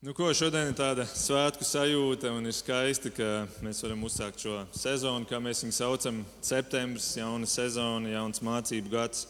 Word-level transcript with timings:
Nu, 0.00 0.14
ko 0.16 0.30
šodien 0.32 0.70
ir 0.70 0.76
tāda 0.78 1.04
svētku 1.04 1.60
sajūta 1.60 2.30
un 2.32 2.48
ir 2.48 2.54
skaisti, 2.56 3.10
ka 3.12 3.42
mēs 3.60 3.82
varam 3.84 4.06
uzsākt 4.08 4.40
šo 4.40 4.62
sezonu, 4.72 5.28
kā 5.28 5.36
mēs 5.44 5.60
viņu 5.60 5.76
saucam. 5.76 6.22
Septembris, 6.40 7.10
jauna 7.18 7.44
sezona, 7.44 8.08
jauns 8.08 8.40
mācību 8.40 8.94
gads. 8.94 9.26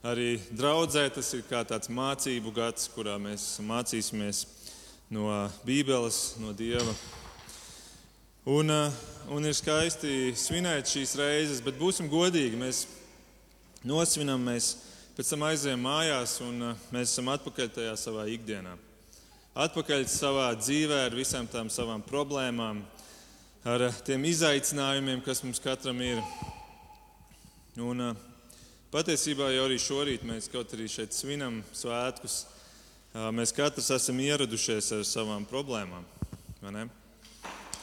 Arī 0.00 0.38
draudzē 0.48 1.02
tas 1.12 1.28
ir 1.36 1.44
kā 1.50 1.60
tāds 1.68 1.92
mācību 1.92 2.54
gads, 2.56 2.88
kurā 2.94 3.18
mēs 3.20 3.58
mācīsimies 3.68 4.42
no 5.12 5.28
Bībeles, 5.68 6.38
no 6.40 6.56
Dieva. 6.56 6.96
Un, 8.48 8.72
eh, 8.72 8.98
un 9.28 9.44
ir 9.44 9.60
skaisti 9.60 10.32
svinēt 10.32 10.88
šīs 10.88 11.16
reizes, 11.20 11.60
bet 11.60 11.76
būsim 11.76 12.08
godīgi. 12.08 12.56
Mēs 12.56 12.86
nosvinam, 13.84 14.40
mēs 14.40 14.74
pēc 15.20 15.36
tam 15.36 15.48
aizējām 15.52 15.84
mājās 15.84 16.40
un 16.48 16.70
eh, 16.72 16.84
mēs 16.96 17.12
esam 17.12 17.28
atpakaļ 17.36 17.74
tajā 17.76 17.96
savā 18.08 18.24
ikdienā 18.24 18.87
atpakaļ 19.58 20.04
savā 20.06 20.52
dzīvē 20.54 21.00
ar 21.08 21.14
visām 21.18 21.48
tām 21.50 21.66
savām 21.72 22.02
problēmām, 22.06 22.84
ar 23.66 23.88
eh, 23.88 23.96
tiem 24.06 24.28
izaicinājumiem, 24.30 25.22
kas 25.26 25.42
mums 25.42 25.58
katram 25.62 25.98
ir. 26.04 26.20
Un, 27.82 28.04
eh, 28.06 28.20
patiesībā 28.94 29.50
jau 29.56 29.66
arī 29.66 29.80
šorīt 29.82 30.22
mēs 30.28 30.46
kaut 30.52 30.76
arī 30.76 30.86
šeit 30.86 31.16
svinam 31.16 31.58
svētkus. 31.74 32.44
Eh, 32.46 33.28
mēs 33.34 33.54
katrs 33.56 33.90
esam 33.98 34.22
ieradušies 34.22 34.92
ar 34.94 35.04
savām 35.08 35.46
problēmām. 35.50 36.06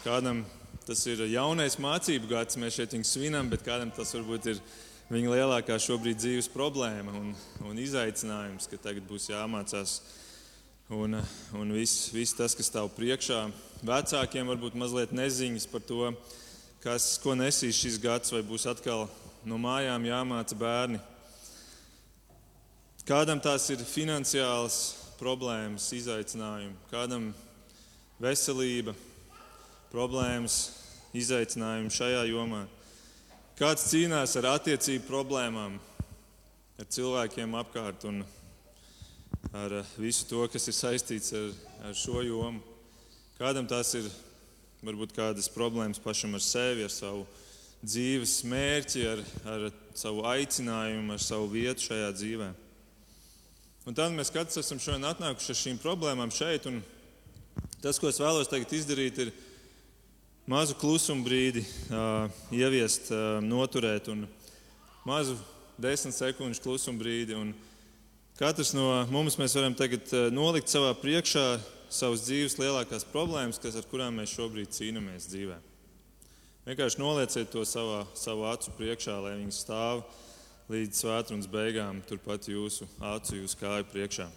Kādam 0.05 0.45
tas 0.85 1.01
ir 1.09 1.25
jaunais 1.27 1.75
mācību 1.81 2.29
gads, 2.29 2.55
mēs 2.61 2.79
šeit 2.79 2.93
viņu 2.95 3.07
svinam, 3.09 3.49
bet 3.49 3.65
kādam 3.65 3.91
tas 3.91 4.13
varbūt 4.15 4.51
ir 4.53 4.59
viņa 5.11 5.31
lielākā 5.33 5.75
šobrīd 5.81 6.21
dzīves 6.21 6.47
problēma 6.53 7.11
un, 7.19 7.33
un 7.65 7.79
izaicinājums, 7.81 8.69
ka 8.69 8.79
tagad 8.79 9.03
būs 9.09 9.27
jāmācās 9.33 9.99
Un, 10.89 11.17
un 11.53 11.71
viss, 11.73 12.11
viss 12.13 12.35
tas, 12.37 12.53
kas 12.53 12.67
stāv 12.69 12.91
priekšā, 12.93 13.39
vecākiem 13.81 14.45
varbūt 14.51 14.75
mazliet 14.77 15.15
neziņas 15.17 15.65
par 15.71 15.81
to, 15.81 16.11
kas, 16.83 17.15
ko 17.23 17.33
nesīs 17.33 17.79
šis 17.79 17.97
gads, 18.03 18.29
vai 18.29 18.43
būs 18.45 18.67
atkal 18.69 19.07
no 19.49 19.57
mājām 19.57 20.05
jāmāca 20.05 20.57
bērni. 20.61 20.99
Kādam 23.09 23.41
tās 23.41 23.65
ir 23.73 23.81
finansiāls 23.81 24.77
problēmas, 25.17 25.89
izaicinājumi, 25.97 26.77
kādam 26.93 27.31
veselība, 28.21 28.93
problēmas, 29.89 30.59
izaicinājumi 31.17 31.97
šajā 31.97 32.27
jomā. 32.29 32.61
Kāds 33.57 33.89
cīnās 33.89 34.37
ar 34.37 34.51
attiecību 34.53 35.09
problēmām, 35.09 35.81
ar 36.77 36.93
cilvēkiem 36.93 37.57
apkārt 37.57 38.05
un 38.05 38.21
ar 39.55 39.71
eh, 39.71 39.85
visu 39.97 40.27
to, 40.27 40.43
kas 40.51 40.67
ir 40.67 40.75
saistīts 40.75 41.31
ar, 41.35 41.51
ar 41.87 41.95
šo 41.95 42.19
jomu. 42.25 42.59
Kādam 43.39 43.67
tās 43.67 43.93
ir 43.95 44.07
varbūt 44.85 45.15
kādas 45.15 45.47
problēmas 45.51 46.01
pašam 46.03 46.35
ar 46.35 46.43
sevi, 46.43 46.85
ar 46.85 46.91
savu 46.91 47.23
dzīves 47.85 48.41
mērķi, 48.47 49.05
ar, 49.11 49.23
ar 49.47 49.65
savu 49.95 50.25
aicinājumu, 50.27 51.15
ar 51.15 51.23
savu 51.23 51.49
vietu 51.53 51.87
šajā 51.87 52.11
dzīvē. 52.17 52.51
Un 53.85 53.95
tad 53.97 54.15
mēs 54.15 54.33
katrs 54.33 54.59
esam 54.63 54.81
šodien 54.81 55.05
atnākuši 55.07 55.51
ar 55.53 55.59
šīm 55.61 55.81
problēmām 55.81 56.33
šeit. 56.33 56.65
Tas, 57.83 57.99
ko 58.01 58.09
es 58.09 58.19
vēlos 58.19 58.49
tagad 58.49 58.71
izdarīt, 58.73 59.19
ir 59.21 59.33
mazu 60.49 60.75
klusumu 60.81 61.27
brīdi 61.27 61.61
uh, 61.61 62.25
ieviest, 62.55 63.11
uh, 63.13 63.37
noturēt 63.45 64.09
un 64.11 64.25
mazu 65.05 65.37
desmit 65.77 66.17
sekundžu 66.17 66.63
klusumu 66.65 67.03
brīdi. 67.03 67.37
Un, 67.37 67.53
uh, 67.53 67.74
Katrs 68.35 68.73
no 68.73 69.07
mums 69.11 69.37
varam 69.55 69.73
tagad 69.79 70.09
eh, 70.11 70.25
nolikt 70.27 70.67
savā 70.67 70.89
priekšā 70.99 71.43
savas 71.87 72.25
dzīves 72.25 72.57
lielākās 72.59 73.05
problēmas, 73.07 73.61
kas, 73.63 73.77
ar 73.79 73.87
kurām 73.87 74.17
mēs 74.19 74.33
šobrīd 74.35 74.73
cīnāmies 74.75 75.29
dzīvē. 75.31 75.55
Vienkārši 76.65 76.99
nolieciet 76.99 77.53
to 77.53 77.63
savā, 77.63 78.01
savu 78.11 78.43
acu 78.51 78.73
priekšā, 78.75 79.15
lai 79.23 79.37
viņi 79.37 79.55
stāv 79.55 80.03
līdz 80.67 80.99
svētdienas 80.99 81.47
beigām, 81.47 82.03
turpat 82.09 82.49
jūsu 82.51 82.89
acu, 82.99 83.37
jūsu 83.39 83.61
kāju 83.61 83.87
priekšā. 83.93 84.27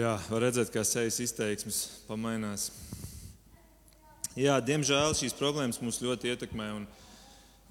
Jā, 0.00 0.14
var 0.30 0.46
redzēt, 0.46 0.70
kā 0.72 0.80
sejas 0.86 1.18
izteiksmes 1.20 1.78
pamainās. 2.06 2.70
Jā, 4.38 4.54
diemžēl 4.64 5.12
šīs 5.18 5.34
problēmas 5.36 5.80
mūs 5.82 5.98
ļoti 6.00 6.30
ietekmē. 6.30 6.68
Un, 6.78 6.86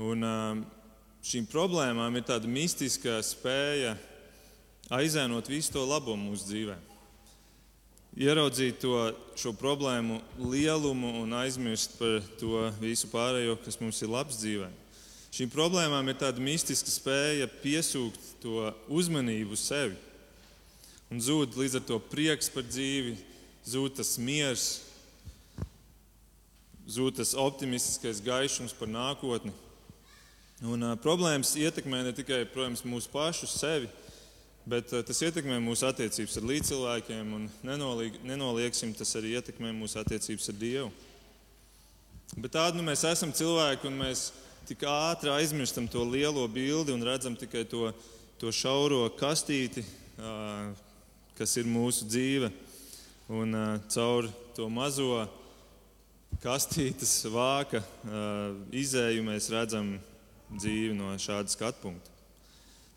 un 0.05 0.27
um, 0.27 0.59
šīm 1.25 1.47
problēmām 1.49 2.19
ir 2.19 2.27
tāda 2.27 2.51
mistiska 2.51 3.15
spēja 3.25 3.95
aizēnot 4.93 5.49
visu 5.49 5.73
to 5.73 5.85
labo 5.89 6.13
mūsu 6.19 6.51
dzīvē. 6.51 6.75
Ieraudzīt 8.19 8.77
to, 8.83 8.99
šo 9.39 9.55
problēmu 9.57 10.19
lielumu 10.51 11.15
un 11.23 11.33
aizmirst 11.39 11.97
par 11.97 12.19
to 12.37 12.67
visu 12.83 13.09
pārējo, 13.09 13.57
kas 13.63 13.79
mums 13.81 14.03
ir 14.05 14.13
labs 14.13 14.37
dzīvē. 14.43 14.69
Šīm 15.33 15.49
problēmām 15.55 16.11
ir 16.11 16.19
tāda 16.21 16.43
mistiska 16.43 16.93
spēja 16.93 17.49
piesūkt 17.63 18.35
to 18.43 18.69
uzmanību 18.99 19.57
sevi 19.57 19.97
un 21.09 21.21
zūd 21.23 21.57
līdz 21.57 21.79
ar 21.79 21.85
to 21.89 21.97
prieks 22.11 22.51
par 22.53 22.65
dzīvi, 22.67 23.15
zūd 23.65 23.97
tas 23.97 24.15
miers, 24.21 24.67
zūd 26.89 27.19
tas 27.19 27.35
optimistiskais 27.37 28.21
gaišums 28.25 28.75
par 28.77 28.89
nākotni. 28.89 29.53
Un, 30.59 30.83
uh, 30.83 30.95
problēmas 30.99 31.53
ietekmē 31.55 32.01
ne 32.03 32.13
tikai 32.15 32.43
protams, 32.51 32.83
mūsu 32.83 33.07
pašu 33.13 33.47
sevi, 33.47 33.87
bet 34.67 34.91
uh, 34.91 35.03
tas 35.05 35.21
ietekmē 35.23 35.59
mūsu 35.63 35.87
attiecības 35.87 36.35
ar 36.35 36.47
līdzcilvēkiem, 36.49 37.29
un 37.37 37.45
nenoliek, 37.63 38.17
nenolieksim, 38.27 38.91
tas 38.97 39.15
arī 39.15 39.37
ietekmē 39.39 39.71
mūsu 39.77 40.01
attiecības 40.01 40.51
ar 40.51 40.59
Dievu. 40.59 40.89
Bet 42.35 42.53
tādi 42.53 42.77
nu, 42.77 42.85
mēs 42.85 43.05
esam 43.07 43.31
cilvēki, 43.33 43.87
un 43.89 44.03
mēs 44.03 44.27
tik 44.67 44.83
ātri 44.85 45.31
aizmirstam 45.33 45.87
to 45.89 46.03
lielo 46.05 46.43
bildi 46.51 46.93
un 46.93 47.07
redzam 47.07 47.39
tikai 47.39 47.63
to, 47.65 47.87
to 48.41 48.51
šauro 48.53 49.07
kastīti, 49.17 49.85
uh, 50.19 50.75
kas 51.39 51.55
ir 51.55 51.67
mūsu 51.71 52.03
dzīve. 52.03 52.49
Un 53.31 53.55
uh, 53.55 53.77
caur 53.87 54.25
to 54.57 54.65
mazo 54.67 55.23
kastītes 56.43 57.21
vāka 57.31 57.79
uh, 57.79 58.57
izēju 58.75 59.23
mēs 59.23 59.47
redzam 59.53 59.93
dzīvi 60.51 60.97
no 60.97 61.13
šāda 61.21 61.47
skatu 61.53 61.85
punkta. 61.85 62.11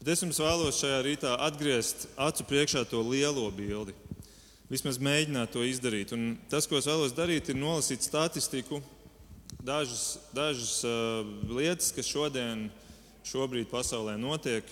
Bet 0.00 0.16
es 0.16 0.24
jums 0.24 0.40
vēlos 0.42 0.80
šajā 0.82 0.98
rītā 1.06 1.36
atgriezt 1.46 2.08
acu 2.18 2.48
priekšā 2.48 2.82
to 2.90 3.04
lielo 3.06 3.46
bildi. 3.54 3.94
Vismaz 4.72 4.98
mēģināt 4.98 5.52
to 5.54 5.62
izdarīt. 5.62 6.10
Un 6.16 6.32
tas, 6.50 6.66
ko 6.66 6.80
es 6.80 6.88
vēlos 6.90 7.14
darīt, 7.14 7.52
ir 7.52 7.60
nolasīt 7.60 8.02
statistiku, 8.02 8.80
dažas, 9.62 10.16
dažas 10.34 10.80
uh, 10.88 11.22
lietas, 11.46 11.92
kas 11.94 12.10
šodien, 12.10 12.66
šobrīd 13.22 13.70
pasaulē 13.70 14.16
notiek. 14.18 14.66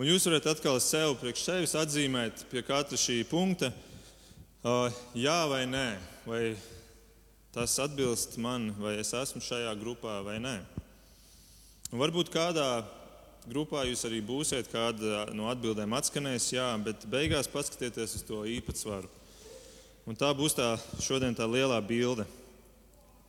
Un 0.00 0.06
jūs 0.08 0.24
varat 0.24 0.46
atkal 0.48 0.78
sev 0.80 1.10
priekš 1.20 1.40
sevis 1.44 1.74
atzīmēt 1.76 2.46
pie 2.48 2.62
katra 2.64 2.96
šī 2.96 3.18
punkta, 3.28 3.68
jā 5.12 5.34
vai 5.50 5.66
nē, 5.68 5.88
vai 6.24 6.38
tas 7.52 7.74
atbilst 7.84 8.38
man, 8.40 8.70
vai 8.80 8.94
es 9.02 9.10
esmu 9.12 9.44
šajā 9.44 9.74
grupā 9.82 10.14
vai 10.24 10.38
nē. 10.40 10.54
Un 11.92 12.00
varbūt 12.00 12.32
kādā 12.32 12.80
grupā 13.44 13.84
jūs 13.90 14.06
arī 14.08 14.22
būsiet, 14.24 14.72
kāda 14.72 15.26
no 15.36 15.52
atbildēm 15.52 15.92
atskanēs, 16.00 16.48
jā, 16.56 16.70
bet 16.80 17.04
beigās 17.04 17.52
paskatieties 17.52 18.16
uz 18.22 18.24
to 18.24 18.40
īpatsvaru. 18.56 19.12
Un 20.08 20.16
tā 20.16 20.32
būs 20.32 20.56
tā 20.56 20.72
šodien 21.04 21.36
tā 21.36 21.44
lielā 21.44 21.76
bilde, 21.84 22.24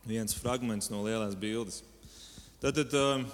viens 0.08 0.40
fragments 0.40 0.88
no 0.88 1.04
lielās 1.04 1.36
bildes. 1.36 1.82
Tad, 2.64 2.80
tad 2.80 3.28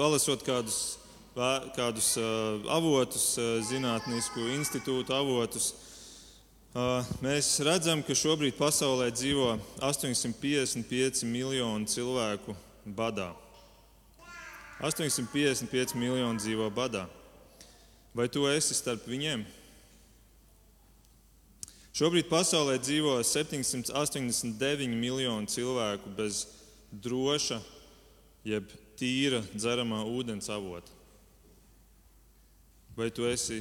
palasot 0.00 0.48
kādus 0.48 0.94
kādus 1.34 2.14
avotus, 2.70 3.34
zinātnisku 3.66 4.46
institūtu 4.54 5.14
avotus, 5.14 5.72
mēs 7.22 7.48
redzam, 7.66 8.04
ka 8.06 8.14
šobrīd 8.14 8.54
pasaulē 8.58 9.10
dzīvo 9.14 9.56
855 9.82 11.26
miljoni 11.26 11.90
cilvēku 11.90 12.54
badā. 12.86 13.32
855 14.82 15.94
miljoni 15.98 16.38
dzīvo 16.38 16.70
badā. 16.74 17.06
Vai 18.14 18.28
tu 18.30 18.46
esi 18.46 18.74
starp 18.74 19.06
viņiem? 19.10 19.42
Šobrīd 21.94 22.26
pasaulē 22.30 22.78
dzīvo 22.82 23.20
789 23.26 24.98
miljoni 24.98 25.50
cilvēku 25.50 26.10
bez 26.14 26.44
droša, 26.90 27.60
jeb 28.46 28.70
tīra 28.98 29.42
dzeramā 29.54 30.02
ūdens 30.06 30.50
avota. 30.50 30.90
Vai 32.94 33.08
tu 33.10 33.26
esi 33.26 33.58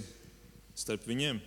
starp 0.77 1.07
viņiem? 1.09 1.39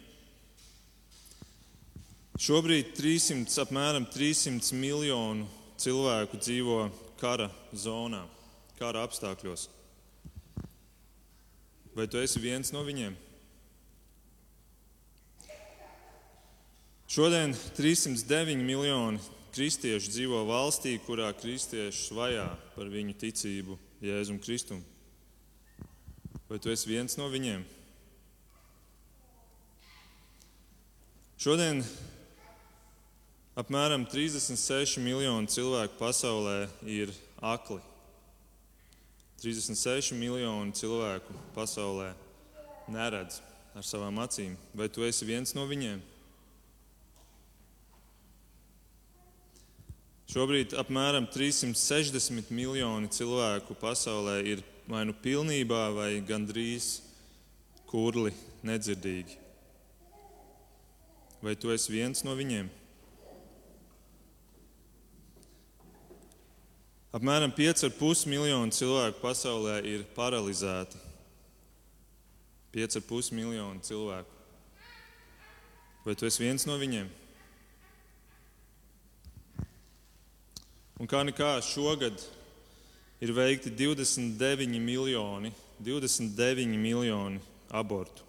Šobrīd 2.43 2.97
300, 2.99 3.47
apmēram 3.63 4.09
300 4.11 4.75
miljonu 4.75 5.47
cilvēku 5.79 6.41
dzīvo 6.43 6.81
kara 7.21 7.47
zonā, 7.71 8.25
kara 8.81 9.05
apstākļos. 9.07 9.69
Vai 11.95 12.09
tu 12.11 12.19
esi 12.19 12.43
viens 12.43 12.75
no 12.75 12.83
viņiem? 12.85 13.15
Šodien 17.07 17.55
309 17.79 18.67
miljoni 18.67 19.23
kristiešu 19.55 20.11
dzīvo 20.11 20.43
valstī, 20.51 20.99
kurā 21.07 21.31
kristiešus 21.39 22.11
vajā 22.19 22.51
par 22.75 22.91
viņu 22.91 23.15
ticību 23.23 23.79
Jēzum 24.03 24.43
Kristum. 24.43 24.83
Vai 26.51 26.59
tu 26.59 26.75
esi 26.75 26.91
viens 26.91 27.15
no 27.17 27.31
viņiem? 27.31 27.65
Šodien 31.37 31.83
apmēram 33.61 34.07
36 34.09 34.97
miljoni 35.05 35.51
cilvēku 35.53 35.99
pasaulē 36.01 36.63
ir 36.89 37.13
akli. 37.45 37.83
36 39.43 40.17
miljoni 40.17 40.73
cilvēku 40.73 41.37
pasaulē 41.53 42.15
neredz 42.89 43.43
ar 43.77 43.85
savām 43.85 44.17
acīm. 44.25 44.57
Vai 44.73 44.89
tu 44.89 45.05
esi 45.05 45.29
viens 45.29 45.53
no 45.53 45.69
viņiem? 45.69 46.01
Šobrīd 50.33 50.73
apmēram 50.81 51.29
360 51.37 52.49
miljoni 52.49 53.13
cilvēku 53.13 53.77
pasaulē 53.77 54.41
ir 54.57 54.65
vai 54.89 55.05
nu 55.05 55.13
pilnībā, 55.13 55.89
vai 56.01 56.13
gandrīz 56.25 57.03
kurli 57.93 58.33
nedzirdīgi. 58.67 59.46
Vai 61.43 61.55
tu 61.57 61.71
esi 61.75 61.93
viens 61.93 62.23
no 62.25 62.33
viņiem? 62.37 62.71
Apmēram 67.17 67.53
5,5 67.57 68.27
miljonu 68.29 68.75
cilvēku 68.77 69.23
pasaulē 69.23 69.79
ir 69.89 70.03
paralizēti. 70.17 70.99
5,5 72.77 73.33
miljonu 73.33 73.81
cilvēku. 73.81 74.33
Vai 76.05 76.15
tu 76.15 76.29
esi 76.29 76.43
viens 76.45 76.67
no 76.69 76.77
viņiem? 76.77 77.09
Un 81.01 81.09
kā 81.09 81.23
nekā 81.25 81.57
šogad 81.65 82.21
ir 83.21 83.33
veikti 83.37 83.73
29 83.73 84.81
miljoni, 84.81 85.53
29 85.81 86.77
miljoni 86.77 87.41
abortu. 87.73 88.25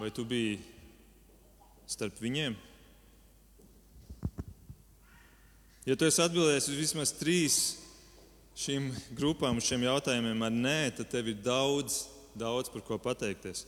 Vai 0.00 0.10
tu 0.10 0.24
biji 0.24 0.71
starp 1.92 2.18
viņiem? 2.22 2.56
Ja 5.82 5.96
tu 5.98 6.06
esi 6.06 6.22
atbildējis 6.22 6.68
uz 6.70 6.78
vismaz 6.78 7.12
trīs 7.18 7.58
šīm 8.58 8.90
grupām, 9.18 9.58
uz 9.58 9.66
šiem 9.66 9.86
jautājumiem 9.88 10.44
ar 10.46 10.52
nē, 10.54 10.80
tad 10.98 11.10
tev 11.10 11.32
ir 11.32 11.40
daudz, 11.42 12.04
daudz 12.38 12.70
par 12.70 12.84
ko 12.86 12.98
pateikties. 13.02 13.64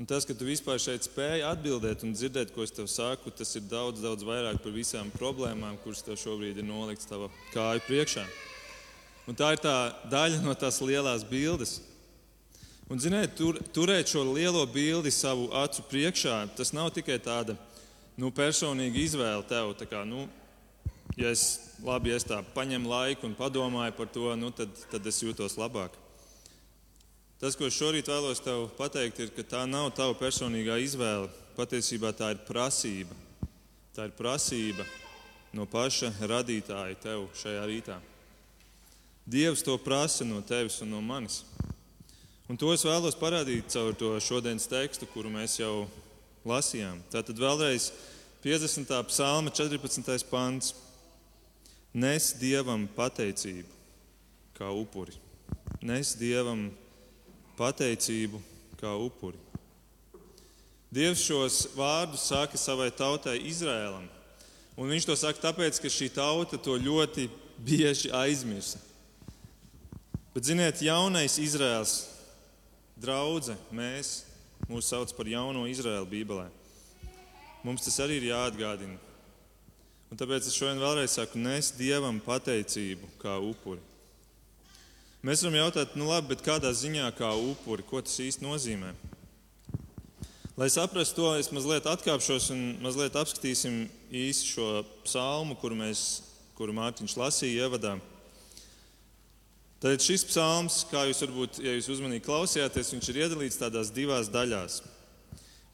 Un 0.00 0.08
tas, 0.08 0.24
ka 0.24 0.32
tu 0.32 0.46
vispār 0.48 0.80
šeit 0.80 1.04
spēji 1.04 1.44
atbildēt 1.44 2.00
un 2.06 2.14
dzirdēt, 2.16 2.54
ko 2.54 2.64
es 2.64 2.72
tev 2.72 2.88
saku, 2.88 3.30
tas 3.36 3.52
ir 3.58 3.66
daudz, 3.68 4.00
daudz 4.00 4.24
vairāk 4.24 4.62
par 4.64 4.72
visām 4.72 5.12
problēmām, 5.12 5.76
kuras 5.84 6.00
tev 6.06 6.16
šobrīd 6.16 6.62
ir 6.62 6.66
nolikts 6.66 7.10
tava 7.10 7.28
kāju 7.52 7.84
priekšā. 7.90 8.24
Un 9.28 9.36
tā 9.38 9.52
ir 9.52 9.60
tā 9.62 9.76
daļa 10.10 10.40
no 10.42 10.56
tās 10.58 10.80
lielās 10.82 11.26
bildes. 11.28 11.76
Un, 12.92 12.98
ziniet, 13.00 13.30
tur, 13.38 13.56
turēt 13.72 14.10
šo 14.12 14.20
lielo 14.34 14.66
bildi 14.68 15.08
savu 15.08 15.46
acu 15.56 15.80
priekšā, 15.88 16.34
tas 16.58 16.74
nav 16.76 16.90
tikai 16.92 17.14
tāda 17.24 17.54
nu, 18.20 18.28
personīga 18.36 19.00
izvēle 19.00 19.46
tev. 19.48 19.70
Kā, 19.88 20.02
nu, 20.04 20.26
ja 21.16 21.30
es, 21.32 21.72
labi, 21.80 22.10
ja 22.12 22.18
es 22.20 22.26
tā 22.28 22.42
paņemu 22.52 22.90
laiku 22.90 23.24
un 23.30 23.36
padomāju 23.38 23.94
par 23.96 24.10
to, 24.12 24.26
nu, 24.36 24.50
tad, 24.52 24.76
tad 24.92 25.08
es 25.08 25.22
jūtos 25.24 25.56
labāk. 25.56 25.96
Tas, 27.40 27.56
ko 27.56 27.72
šorīt 27.72 28.12
vēlos 28.12 28.44
tev 28.44 28.66
pateikt, 28.76 29.24
ir, 29.24 29.32
ka 29.32 29.46
tā 29.54 29.64
nav 29.64 29.88
tava 29.96 30.12
personīgā 30.20 30.76
izvēle. 30.84 31.32
Patiesībā 31.56 32.12
tā 32.12 32.34
ir 32.36 32.44
prasība. 32.44 33.16
Tā 33.96 34.10
ir 34.10 34.12
prasība 34.20 34.84
no 35.56 35.64
paša 35.64 36.12
radītāja 36.20 37.00
tev 37.08 37.24
šajā 37.40 37.64
rītā. 37.72 37.96
Dievs 39.24 39.64
to 39.64 39.80
prasa 39.80 40.28
no 40.28 40.44
tevis 40.44 40.82
un 40.84 40.92
no 40.92 41.00
manis. 41.00 41.40
Un 42.52 42.58
to 42.60 42.68
es 42.74 42.82
vēlos 42.84 43.14
parādīt 43.16 43.70
caur 43.72 43.94
to 43.96 44.10
šodienas 44.20 44.66
tekstu, 44.68 45.06
kuru 45.08 45.30
mēs 45.32 45.54
jau 45.56 45.86
lasījām. 46.44 46.98
Tātad 47.08 47.38
vēlreiz 47.40 47.86
50. 48.44 48.92
psalma 49.08 49.48
14. 49.48 50.26
pants 50.28 50.74
nes 51.96 52.26
Dievam 52.36 52.84
pateicību 52.92 53.72
kā 54.60 54.68
upuri. 54.68 55.16
Nes 55.80 56.12
Dievam 56.20 56.66
pateicību 57.56 58.42
kā 58.76 58.92
upuri. 59.00 59.40
Dievs 60.92 61.24
šos 61.24 61.64
vārdus 61.72 62.28
saka 62.28 62.60
savai 62.60 62.92
tautai 62.92 63.38
Izrēlam. 63.48 64.04
Un 64.76 64.92
viņš 64.92 65.08
to 65.08 65.16
saka 65.16 65.48
tāpēc, 65.48 65.80
ka 65.80 65.88
šī 65.88 66.12
tauta 66.12 66.60
to 66.60 66.76
ļoti 66.76 67.30
bieži 67.64 68.12
aizmirsa. 68.12 68.76
Bet, 70.36 70.44
ziniet, 70.44 70.84
jaunais 70.84 71.40
Izraels, 71.40 72.02
draudzene, 73.02 73.58
mēs 73.74 74.22
mūs 74.70 74.88
sauc 74.92 75.12
par 75.16 75.28
jauno 75.28 75.66
Izraēlu 75.70 76.08
Bībelē. 76.10 76.48
Mums 77.66 77.84
tas 77.86 77.98
arī 78.02 78.18
ir 78.20 78.30
jāatgādina. 78.30 78.98
Un 80.12 80.18
tāpēc 80.20 80.44
es 80.48 80.56
šodien 80.58 80.82
vēlreiz 80.82 81.14
saku, 81.16 81.40
nes 81.40 81.70
Dievam 81.78 82.18
pateicību 82.22 83.14
kā 83.22 83.38
upuri. 83.40 83.80
Mēs 85.22 85.44
varam 85.44 85.60
jautāt, 85.60 85.94
nu 85.96 86.08
labi, 86.10 86.32
bet 86.34 86.42
kādā 86.44 86.72
ziņā 86.74 87.06
kā 87.14 87.30
upuri, 87.38 87.84
ko 87.86 88.02
tas 88.02 88.18
īsti 88.20 88.42
nozīmē? 88.42 88.90
Lai 90.58 90.68
saprastu 90.68 91.16
to, 91.16 91.28
es 91.40 91.48
mazliet 91.54 91.86
atkāpšos 91.88 92.50
un 92.52 92.64
mazliet 92.84 93.14
apskatīsim 93.16 93.86
īsi 94.12 94.50
šo 94.50 94.66
psalmu, 95.06 95.54
kuru, 95.62 95.78
mēs, 95.78 96.02
kuru 96.58 96.74
Mārtiņš 96.76 97.14
lasīja 97.16 97.68
ievadā. 97.68 97.94
Tad 99.82 99.98
šis 99.98 100.22
psalms, 100.28 100.84
kā 100.86 101.08
jūs 101.08 101.24
varbūt, 101.24 101.56
ja 101.58 101.72
jūs 101.74 101.88
uzmanīgi 101.96 102.22
klausījāties, 102.22 102.92
viņš 102.94 103.08
ir 103.10 103.16
iedalīts 103.24 103.58
tādās 103.58 103.90
divās 103.90 104.28
daļās. 104.30 104.76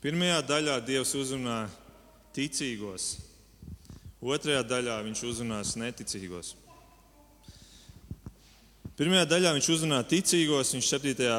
Pirmajā 0.01 0.39
daļā 0.49 0.79
Dievs 0.87 1.13
uzrunā 1.19 1.67
ticīgos, 2.33 3.19
Otrajā 4.19 4.65
daļā 4.67 4.97
viņš 5.07 5.21
uzrunās 5.29 5.77
neticīgos. 5.79 6.57
Pirmajā 8.99 9.29
daļā 9.31 9.53
viņš 9.55 9.69
uzrunā 9.77 10.01
ticīgos, 10.11 10.73
viņš 10.75 10.89
7. 10.91 11.37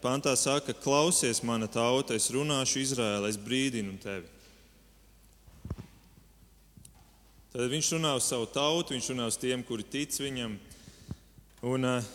pantā 0.00 0.32
saka, 0.38 0.72
klausies, 0.72 1.42
mana 1.44 1.68
tauta, 1.68 2.16
es 2.16 2.30
runāšu 2.32 2.80
Izraēlai, 2.80 3.34
es 3.34 3.36
brīdinu 3.36 3.98
tevi. 4.00 4.30
Tad 7.52 7.68
viņš 7.68 7.90
runā 7.98 8.14
uz 8.16 8.30
savu 8.30 8.46
tautu, 8.48 8.94
viņš 8.94 9.10
runā 9.12 9.26
uz 9.28 9.36
tiem, 9.36 9.60
kuri 9.66 9.84
tic 9.84 10.16
viņam. 10.22 10.56
Un, 11.62 11.86
uh, 11.86 12.10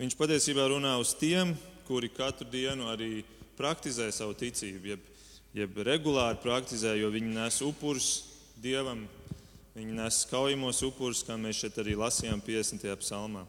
viņš 0.00 0.18
patiesībā 0.18 0.66
runā 0.72 0.96
uz 0.98 1.14
tiem, 1.14 1.54
kuri 1.86 2.10
katru 2.10 2.48
dienu 2.50 2.90
arī 2.90 3.22
praktizē 3.58 4.08
savu 4.14 4.34
ticību, 4.34 4.94
jeb, 4.94 5.06
jeb 5.54 5.80
regulāri 5.86 6.42
praktizē, 6.42 6.96
jo 6.98 7.10
viņi 7.14 7.34
nes 7.38 7.62
upurus 7.66 8.10
dievam, 8.60 9.06
Viņi 9.70 9.94
nes 9.94 10.16
kaujamos 10.26 10.80
upurus, 10.82 11.22
kā 11.22 11.36
mēs 11.38 11.60
šeit 11.62 11.76
arī 11.78 11.94
lasījām 11.98 12.40
50. 12.42 12.82
psalmā. 13.00 13.44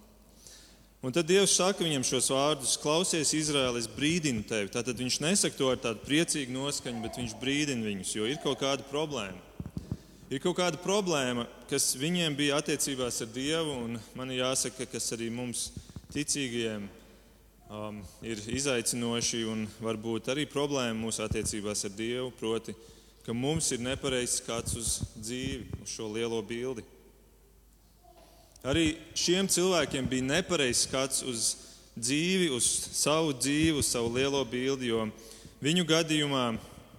Un 1.02 1.12
tad 1.12 1.26
Dievs 1.26 1.56
saka 1.58 1.82
viņam 1.82 2.06
šos 2.06 2.28
vārdus: 2.30 2.76
Klausies, 2.78 3.34
Izraēl, 3.34 3.80
es 3.80 3.88
brīdinu 3.90 4.46
tevi. 4.46 4.70
Tātad 4.70 5.02
viņš 5.02 5.18
nesaka 5.24 5.58
to 5.58 5.72
ar 5.74 5.82
tādu 5.82 6.06
priecīgu 6.06 6.54
noskaņu, 6.54 7.02
bet 7.02 7.18
viņš 7.18 7.34
brīdina 7.42 7.88
viņus, 7.88 8.14
jo 8.20 8.30
ir 8.30 8.38
kaut 8.44 8.62
kāda 8.62 8.86
problēma. 8.92 9.42
Ir 10.32 10.40
kaut 10.40 10.56
kāda 10.56 10.80
problēma, 10.80 11.44
kas 11.68 11.90
viņiem 12.00 12.38
bija 12.40 12.62
attiecībās 12.62 13.18
ar 13.20 13.28
Dievu, 13.36 13.74
un 13.84 13.98
man 14.16 14.30
ir 14.32 14.46
jāsaka, 14.46 14.86
kas 14.88 15.12
arī 15.12 15.26
mums, 15.28 15.66
ticīgajiem, 16.14 16.86
um, 17.68 17.98
ir 18.24 18.40
izaicinoši 18.56 19.42
un 19.52 19.66
varbūt 19.84 20.30
arī 20.32 20.46
problēma 20.48 20.96
mūsu 20.96 21.26
attiecībās 21.26 21.84
ar 21.84 21.92
Dievu. 21.98 22.30
Proti, 22.40 22.72
ka 23.26 23.36
mums 23.36 23.74
ir 23.76 23.84
nepareizs 23.84 24.38
skats 24.40 24.78
uz 24.80 24.94
dzīvi, 25.18 25.82
uz 25.84 25.98
šo 25.98 26.08
lielo 26.16 26.40
bildi. 26.48 26.88
Arī 28.64 28.86
šiem 29.12 29.52
cilvēkiem 29.52 30.08
bija 30.08 30.30
nepareizs 30.30 30.86
skats 30.88 31.28
uz 31.28 31.52
dzīvi, 32.00 32.48
uz 32.56 32.72
savu 33.02 33.36
dzīvi, 33.36 33.76
uz 33.84 33.92
savu 33.92 34.16
lielo 34.16 34.46
bildi, 34.48 34.94
jo 34.94 35.10
viņu 35.60 35.84
gadījumā 35.92 36.48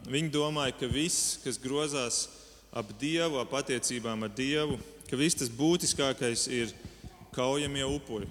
viņi 0.05 0.35
domāja, 0.37 0.77
ka 0.83 0.93
viss, 0.93 1.39
kas 1.41 1.57
grozās 1.57 2.27
ap 2.73 2.93
Dievu, 2.97 3.37
ap 3.43 3.53
attiecībām 3.61 4.25
ar 4.25 4.33
Dievu, 4.33 4.79
ka 5.11 5.19
viss 5.21 5.37
tas 5.37 5.51
būtiskākais 5.53 6.47
ir 6.49 6.73
kaujamie 7.37 7.85
upuri. 7.85 8.29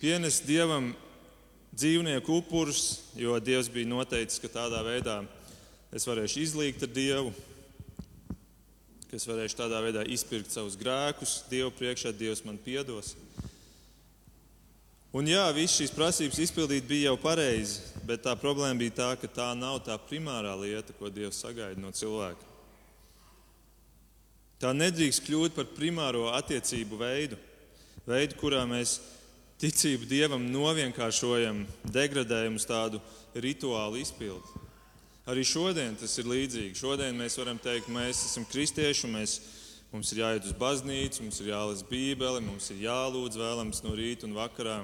Pienes 0.00 0.40
Dievam 0.42 0.90
dzīvnieku 1.76 2.40
upurus, 2.40 3.12
jo 3.14 3.36
Dievs 3.38 3.70
bija 3.70 3.88
noteicis, 3.90 4.40
ka 4.42 4.50
tādā 4.50 4.82
veidā 4.86 5.20
es 5.94 6.06
varēšu 6.08 6.42
izlīgt 6.42 6.82
ar 6.82 6.90
Dievu, 6.90 7.30
ka 9.06 9.18
es 9.18 9.28
varēšu 9.28 9.60
tādā 9.60 9.78
veidā 9.84 10.02
izpirkt 10.10 10.50
savus 10.50 10.78
grēkus 10.80 11.44
Dievu 11.50 11.70
priekšā, 11.78 12.10
Dievs 12.16 12.42
man 12.44 12.58
piedos. 12.58 13.14
Un 15.16 15.30
jā, 15.30 15.46
visas 15.56 15.78
šīs 15.78 15.94
prasības 15.94 16.42
izpildīt 16.42 16.84
bija 16.88 17.12
jau 17.12 17.20
pareizi, 17.22 17.78
bet 18.04 18.26
tā 18.26 18.34
problēma 18.36 18.82
bija 18.82 18.98
tā, 18.98 19.08
ka 19.20 19.30
tā 19.30 19.46
nav 19.56 19.78
tā 19.86 19.94
primārā 20.10 20.58
lieta, 20.58 20.92
ko 20.98 21.08
Dievs 21.08 21.38
sagaida 21.40 21.80
no 21.80 21.94
cilvēka. 21.94 22.55
Tā 24.56 24.72
nedrīkst 24.72 25.24
kļūt 25.26 25.56
par 25.56 25.66
primāro 25.76 26.30
attiecību 26.32 26.96
veidu, 27.00 27.36
veidu, 28.08 28.36
kurā 28.40 28.62
mēs 28.68 28.94
ticību 29.60 30.08
Dievam 30.08 30.46
novienkāršojam, 30.48 31.64
degradējam 31.92 32.56
uz 32.56 32.64
tādu 32.68 33.00
rituālu 33.36 34.00
izpildi. 34.00 34.62
Arī 35.26 35.42
šodien 35.44 35.96
tas 35.98 36.14
ir 36.20 36.28
līdzīgi. 36.30 36.78
Šodien 36.78 37.16
mēs 37.18 37.36
varam 37.40 37.58
teikt, 37.60 37.90
mēs 37.92 38.22
esam 38.28 38.46
kristieši, 38.48 39.10
mēs, 39.10 39.34
mums 39.90 40.12
ir 40.14 40.22
jāiet 40.22 40.46
uz 40.46 40.54
baznīcu, 40.56 41.24
mums 41.26 41.40
ir 41.42 41.50
jālasa 41.50 41.88
Bībele, 41.90 42.44
mums 42.46 42.70
ir 42.72 42.84
jālūdz 42.84 43.40
vēlams 43.40 43.82
no 43.84 43.92
rīta 43.98 44.28
un 44.28 44.36
vakarā. 44.38 44.78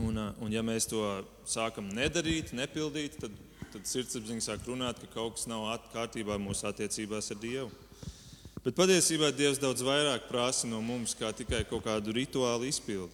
Un, 0.00 0.18
un 0.18 0.50
ja 0.54 0.62
mēs 0.64 0.88
to 0.90 1.04
sākam 1.46 1.90
nedarīt, 1.92 2.54
nepildīt, 2.56 3.20
tad, 3.20 3.36
tad 3.74 3.86
sirdsapziņa 3.90 4.46
sāk 4.46 4.66
runāt, 4.66 5.02
ka 5.02 5.10
kaut 5.18 5.36
kas 5.38 5.46
nav 5.50 5.68
kārtībā 5.92 6.38
mūsu 6.40 6.66
attiecībās 6.70 7.30
ar 7.34 7.40
Dievu. 7.42 7.70
Bet 8.60 8.76
patiesībā 8.76 9.30
Dievs 9.32 9.56
daudz 9.56 9.80
vairāk 9.80 10.26
prasa 10.28 10.68
no 10.68 10.82
mums 10.84 11.14
kā 11.16 11.30
tikai 11.32 11.62
kaut 11.64 11.80
kādu 11.86 12.12
rituālu 12.12 12.66
izpildi. 12.68 13.08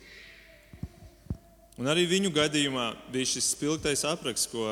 Un 1.78 1.86
arī 1.92 2.02
viņu 2.10 2.32
gadījumā 2.34 2.88
bija 3.12 3.28
šis 3.30 3.52
spilgtais 3.52 4.02
apraksts, 4.08 4.48
ko, 4.50 4.64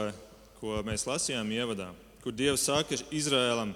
ko 0.58 0.80
mēs 0.82 1.04
lasījām 1.06 1.52
ievadā, 1.54 1.92
kur 2.24 2.34
Dievs 2.34 2.64
saka 2.66 2.98
Izrēlam, 3.14 3.70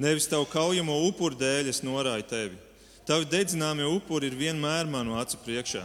nevis 0.00 0.30
tavu 0.30 0.46
kaujamo 0.48 0.96
upuru 1.10 1.36
dēļ 1.36 1.68
es 1.68 1.82
norāju 1.84 2.24
tevi. 2.30 2.56
Tavi 3.04 3.28
dedzināmie 3.28 3.84
upuri 3.90 4.30
ir 4.30 4.38
vienmēr 4.38 4.88
manu 4.88 5.18
acu 5.20 5.36
priekšā. 5.44 5.84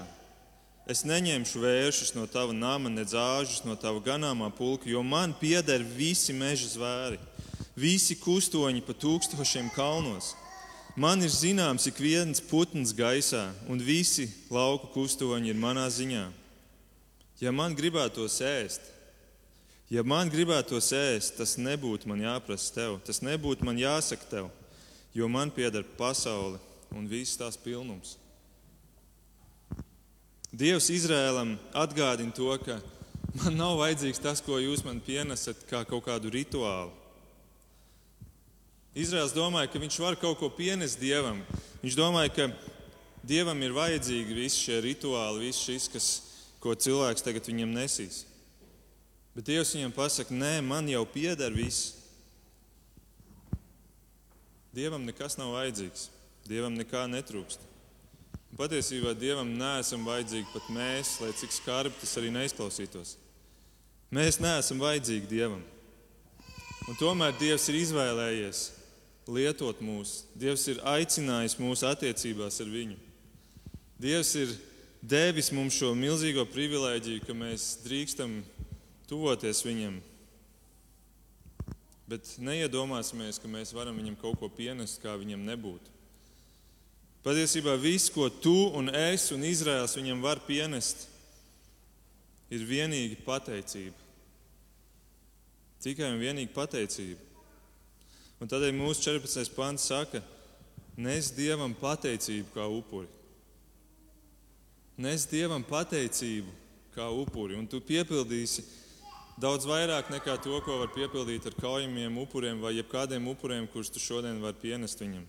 Es 0.87 1.03
neņemšu 1.03 1.59
vēršus 1.59 2.13
no 2.15 2.23
tava 2.31 2.55
nama, 2.55 2.87
ne 2.87 3.03
zāžus 3.03 3.65
no 3.67 3.75
tava 3.75 3.99
ganāmā 4.05 4.47
pulka, 4.55 4.87
jo 4.87 5.03
man 5.03 5.33
pieder 5.35 5.83
visi 5.83 6.31
meža 6.31 6.69
zvēri, 6.77 7.19
visi 7.77 8.17
kustoņi 8.17 8.81
pa 8.85 8.95
tūkstošiem 8.97 9.69
kalnos. 9.75 10.33
Man 10.97 11.21
ir 11.21 11.29
zināms 11.29 11.85
ik 11.91 11.99
viens 12.01 12.41
putns 12.41 12.93
gaisā, 12.97 13.51
un 13.69 13.77
visi 13.77 14.25
lauku 14.49 14.89
kustoņi 14.95 15.53
ir 15.53 15.59
manā 15.61 15.85
ziņā. 15.93 16.25
Ja 17.37 17.53
man 17.53 17.77
gribētos 17.77 18.39
ēst, 18.41 18.81
ja 19.93 20.01
man 20.01 20.31
gribētos 20.33 20.89
ēst, 20.97 21.35
tas 21.37 21.53
nebūtu 21.61 22.09
man 22.09 22.23
jāprasa 22.25 22.73
tev, 22.73 22.97
tas 23.05 23.21
nebūtu 23.21 23.67
man 23.67 23.77
jāsaka 23.77 24.25
tev, 24.31 24.49
jo 25.13 25.29
man 25.29 25.53
pieder 25.53 25.85
pasaule 25.99 26.57
un 26.97 27.05
viss 27.05 27.37
tās 27.37 27.61
pilnums. 27.61 28.17
Dievs 30.49 30.89
Izrēlam 30.89 31.59
atgādina 31.77 32.33
to, 32.33 32.49
ka 32.65 32.79
man 33.37 33.53
nav 33.59 33.77
vajadzīgs 33.77 34.23
tas, 34.23 34.41
ko 34.41 34.57
jūs 34.57 34.81
man 34.87 34.97
pienesat, 35.03 35.61
kā 35.69 35.85
kaut 35.85 36.07
kādu 36.07 36.33
rituālu. 36.33 36.89
Izraels 38.97 39.35
domāja, 39.35 39.69
ka 39.69 39.77
viņš 39.77 39.99
var 40.01 40.15
kaut 40.17 40.39
ko 40.39 40.47
pienest 40.49 40.97
dievam. 40.97 41.43
Viņš 41.83 41.97
domāja, 41.99 42.31
ka 42.33 42.47
dievam 43.21 43.59
ir 43.61 43.75
vajadzīgi 43.75 44.33
visi 44.33 44.63
šie 44.63 44.79
rituāli, 44.81 45.45
viss 45.45 45.61
šis, 45.67 45.85
kas 45.93 46.07
ko 46.63 46.73
cilvēks 46.73 47.25
tagad 47.25 47.45
viņam 47.45 47.75
nesīs. 47.75 48.23
Bet 49.37 49.45
Dievs 49.51 49.75
viņam 49.75 49.93
pasaka, 49.93 50.33
nē, 50.33 50.63
man 50.65 50.87
jau 50.89 51.03
pieder 51.05 51.53
viss. 51.53 51.93
Dievam 54.73 55.05
nekas 55.05 55.37
nav 55.37 55.53
vajadzīgs, 55.53 56.07
Dievam 56.49 56.73
nekā 56.73 57.03
netrūkst. 57.11 57.61
Un 58.49 58.57
patiesībā 58.57 59.13
Dievam 59.13 59.51
neesam 59.59 60.09
vajadzīgi 60.09 60.49
pat 60.55 60.71
mēs, 60.73 61.19
lai 61.21 61.29
cik 61.37 61.53
skarbi 61.53 62.01
tas 62.01 62.15
arī 62.17 62.33
neizklausītos. 62.33 63.13
Mēs 64.09 64.41
neesam 64.41 64.81
vajadzīgi 64.81 65.29
Dievam. 65.29 65.61
Un 66.89 66.97
tomēr 66.97 67.37
Dievs 67.37 67.69
ir 67.69 67.77
izvēlējies 67.83 68.63
lietot 69.27 69.81
mūs. 69.83 70.23
Dievs 70.37 70.65
ir 70.71 70.81
aicinājis 70.87 71.57
mūsu 71.59 71.87
attiecībās 71.89 72.61
ar 72.63 72.71
viņu. 72.71 72.97
Dievs 74.01 74.33
ir 74.39 74.53
devis 75.01 75.49
mums 75.53 75.77
šo 75.77 75.93
milzīgo 75.97 76.45
privilēģiju, 76.51 77.25
ka 77.25 77.35
mēs 77.37 77.77
drīkstam 77.85 78.39
tuvoties 79.09 79.63
viņam. 79.65 79.99
Bet 82.07 82.37
neiedomāsimies, 82.39 83.39
ka 83.41 83.51
mēs 83.51 83.73
varam 83.75 83.97
viņam 83.99 84.15
kaut 84.21 84.39
ko 84.39 84.47
pienest, 84.47 85.01
kā 85.03 85.17
viņam 85.19 85.43
nebūtu. 85.47 85.91
Patiesībā 87.25 87.73
viss, 87.81 88.07
ko 88.13 88.29
tu 88.31 88.69
un 88.77 88.87
es 88.95 89.27
un 89.35 89.43
Izraels 89.43 89.97
viņam 89.97 90.21
var 90.23 90.39
pienest, 90.47 91.09
ir 92.47 92.63
vienīgi 92.63 93.17
pateicība. 93.25 94.05
Tikai 95.83 96.13
un 96.13 96.21
vienīgi 96.21 96.53
pateicība. 96.55 97.26
Un 98.37 98.49
tādēļ 98.49 98.73
mūsu 98.77 99.07
14. 99.09 99.53
pants 99.55 99.87
saka, 99.89 100.21
nes 100.97 101.31
Dievam 101.33 101.73
pateicību 101.77 102.53
kā 102.53 102.65
upuri 102.69 103.09
nes 104.97 105.27
Dievam 105.29 105.61
pateicību 105.61 106.51
kā 106.95 107.07
upuri, 107.13 107.55
un 107.57 107.67
tu 107.69 107.79
piepildīsi 107.85 108.63
daudz 109.37 109.67
vairāk 109.69 110.09
nekā 110.09 110.39
to, 110.41 110.57
ko 110.65 110.79
var 110.81 110.89
piepildīt 110.95 111.45
ar 111.45 111.57
kaujamiem 111.59 112.17
upuriem 112.23 112.61
vai 112.63 112.73
jebkādiem 112.79 113.29
upuriem, 113.29 113.67
kurus 113.69 113.93
tu 113.93 114.01
šodien 114.01 114.41
vari 114.41 114.57
pienest 114.61 115.01
viņam. 115.01 115.25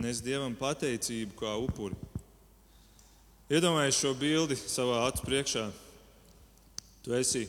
Nes 0.00 0.22
Dievam 0.24 0.54
pateicību 0.56 1.36
kā 1.36 1.52
upuri. 1.60 1.98
Iedomājieties 3.52 4.00
šo 4.00 4.14
bildi 4.16 4.56
savā 4.60 5.02
acu 5.08 5.24
priekšā. 5.24 5.66
Tu 7.04 7.14
esi, 7.16 7.46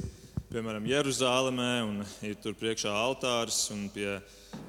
piemēram, 0.49 0.85
Jeruzalemē, 0.89 1.73
un 1.85 2.01
ir 2.25 2.37
tur 2.41 2.55
priekšā 2.57 2.89
altārs, 2.89 3.67
un 3.73 3.85
pie 3.93 4.17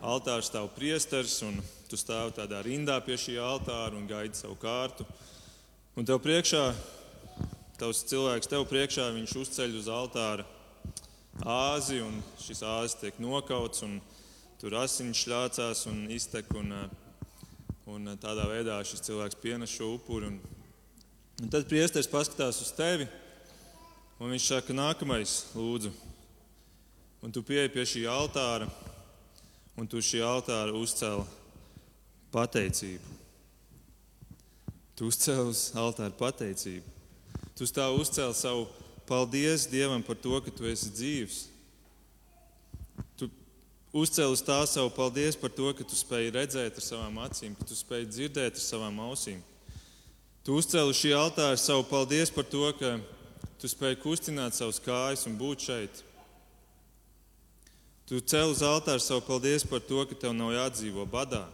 altāra 0.04 0.44
stāv 0.44 0.68
priesteris, 0.76 1.38
un 1.46 1.56
tu 1.88 1.96
stāvi 1.96 2.34
tādā 2.36 2.60
rindā 2.66 2.98
pie 3.04 3.16
šī 3.16 3.38
altāra 3.40 3.96
un 3.96 4.04
gaidi 4.08 4.36
savu 4.36 4.58
kārtu. 4.60 5.06
Un 5.96 6.04
tev 6.08 6.20
priekšā, 6.20 6.66
tavs 7.80 8.04
cilvēks 8.10 8.50
tev 8.52 8.66
priekšā, 8.68 9.08
viņš 9.16 9.36
uzceļ 9.40 9.78
uz 9.80 9.88
altāra 9.88 10.44
āzi, 11.40 12.02
un 12.04 12.20
šis 12.44 12.60
āzis 12.60 12.98
tiek 13.00 13.16
nokauts, 13.22 13.80
un 13.86 13.96
tur 14.60 14.76
asinis 14.82 15.24
šļācās 15.24 15.86
un 15.88 16.04
iztek. 16.12 16.52
Un, 16.60 16.76
un 17.90 18.12
tādā 18.20 18.44
veidā 18.52 18.76
šis 18.84 19.00
cilvēks 19.08 19.40
pienes 19.40 19.72
šo 19.72 19.94
upuri. 19.96 20.28
Un, 20.28 20.36
un 21.40 21.50
tad 21.50 21.64
priesteris 21.72 22.10
paskatās 22.10 22.60
uz 22.60 22.70
tevi, 22.76 23.08
un 24.20 24.34
viņš 24.34 24.46
saka, 24.52 24.76
nākamais, 24.76 25.46
lūdzu. 25.56 25.90
Un 27.24 27.32
tu 27.32 27.42
pieeji 27.44 27.72
pie 27.72 27.84
šī 27.88 28.04
altāra, 28.08 28.68
un 29.80 29.88
tu 29.88 30.00
šī 30.04 30.20
altāra 30.24 30.72
uzcēli 30.76 31.24
pateicību. 32.32 33.18
Tu 34.96 35.08
uzcēli 35.08 35.52
uz 35.52 35.66
altāra 35.80 36.12
pateicību. 36.16 36.96
Tu 37.56 37.68
tā 37.72 37.86
uzcēli 37.92 38.36
savu 38.36 38.66
paldies 39.08 39.66
Dievam 39.68 40.04
par 40.04 40.16
to, 40.20 40.36
ka 40.44 40.52
tu 40.52 40.68
esi 40.68 40.92
dzīvs. 40.92 41.38
Tu 43.20 43.28
uzcēli 43.96 44.36
uz 44.36 44.44
tā 44.44 44.58
savu 44.68 44.92
paldies 44.96 45.36
par 45.40 45.52
to, 45.56 45.72
ka 45.76 45.84
tu 45.84 45.96
spēj 45.96 46.28
redzēt 46.36 46.76
ar 46.76 46.84
savām 46.84 47.16
acīm, 47.24 47.56
ka 47.56 47.68
tu 47.68 47.76
spēj 47.76 48.04
dzirdēt 48.08 48.60
ar 48.60 48.64
savām 48.64 49.00
ausīm. 49.08 49.40
Tu 50.44 50.56
uzcēli 50.56 50.92
uz 50.92 51.00
šī 51.00 51.16
altāra 51.16 51.56
savu 51.60 51.84
paldies 51.88 52.32
par 52.32 52.48
to, 52.48 52.68
ka 52.80 52.98
tu 53.00 53.19
spēj 53.70 53.98
kustināt 54.02 54.56
savus 54.56 54.80
kājas 54.82 55.26
un 55.28 55.36
būt 55.40 55.66
šeit. 55.68 56.02
Tu 58.10 58.18
cēli 58.18 58.56
uz 58.56 58.62
altāra 58.66 58.98
savu 58.98 59.22
paldies 59.22 59.62
par 59.62 59.82
to, 59.86 60.02
ka 60.10 60.16
tev 60.18 60.32
nav 60.34 60.50
jādzīvo 60.56 61.04
badā. 61.06 61.44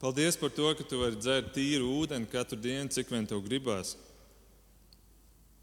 Paldies 0.00 0.38
par 0.40 0.48
to, 0.56 0.70
ka 0.72 0.86
tu 0.88 1.02
vari 1.02 1.18
dzert 1.20 1.50
tīru 1.52 1.90
ūdeni 2.00 2.30
katru 2.32 2.56
dienu, 2.56 2.88
cik 2.88 3.10
vien 3.12 3.26
tev 3.28 3.42
gribās. 3.44 3.96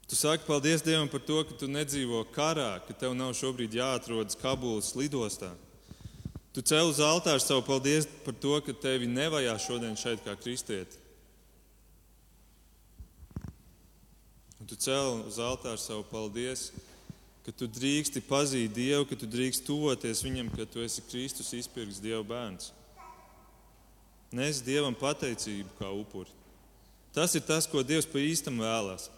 Tu 0.08 0.16
saki 0.16 0.46
paldies 0.46 0.84
Dievam 0.86 1.10
par 1.10 1.20
to, 1.20 1.42
ka 1.44 1.56
tu 1.58 1.66
nedzīvo 1.68 2.22
karā, 2.32 2.78
ka 2.86 2.94
tev 2.96 3.16
nav 3.18 3.34
šobrīd 3.36 3.74
jāatrodas 3.76 4.38
Kabulas 4.38 4.94
lidostā. 4.96 5.50
Tu 6.54 6.62
cēl 6.64 6.88
uz 6.88 7.02
altāra 7.02 7.42
savu 7.42 7.66
paldies 7.66 8.06
par 8.24 8.38
to, 8.40 8.54
ka 8.64 8.72
tevi 8.72 9.10
nevajā 9.10 9.58
šodien 9.66 9.98
šeit 10.00 10.22
kā 10.24 10.32
kristieti. 10.38 10.96
Tu 14.68 14.76
cēl 14.76 15.24
uz 15.26 15.40
altāra 15.42 15.80
savu 15.80 16.04
paldies, 16.10 16.68
ka 17.46 17.54
tu 17.56 17.66
drīksti 17.66 18.22
pazīt 18.28 18.74
Dievu, 18.76 19.08
ka 19.08 19.16
tu 19.16 19.28
drīksti 19.28 19.64
tuvoties 19.66 20.24
Viņam, 20.26 20.52
ka 20.52 20.68
tu 20.68 20.84
esi 20.84 21.04
Kristus 21.08 21.54
izpirks 21.56 22.02
Dieva 22.04 22.24
bērns 22.26 22.72
nes 24.32 24.60
Dievam 24.64 24.96
pateicību 24.96 25.78
kā 25.78 25.90
upuri. 25.92 26.32
Tas 27.14 27.34
ir 27.34 27.44
tas, 27.48 27.66
ko 27.66 27.82
Dievs 27.82 28.08
pa 28.08 28.20
īstam 28.20 28.60
vēlās. 28.60 29.08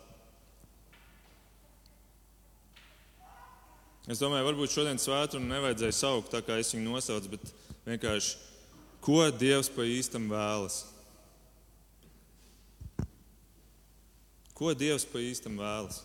Es 4.10 4.18
domāju, 4.18 4.46
varbūt 4.48 4.72
šodien 4.72 4.98
svētdienu 4.98 5.50
nevajadzēja 5.50 5.94
saukt 5.94 6.32
tā, 6.32 6.40
kā 6.42 6.56
es 6.58 6.72
viņu 6.74 6.86
nosaucu, 6.88 7.34
bet 7.34 7.52
vienkārši, 7.86 8.38
ko 9.04 9.26
Dievs 9.34 9.70
pa 9.70 9.86
īstam 9.86 10.30
vēlas. 10.30 10.84
Ko 14.60 14.74
Dievs 14.76 15.06
pa 15.08 15.16
īstam 15.24 15.54
vēlas? 15.56 16.02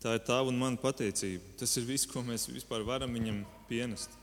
Tā 0.00 0.14
ir 0.16 0.22
tava 0.24 0.48
un 0.48 0.56
mana 0.56 0.80
pateicība. 0.80 1.44
Tas 1.60 1.76
ir 1.76 1.84
viss, 1.84 2.08
ko 2.08 2.22
mēs 2.24 2.46
vispār 2.48 2.80
varam 2.80 3.12
viņam 3.12 3.42
pienest. 3.68 4.14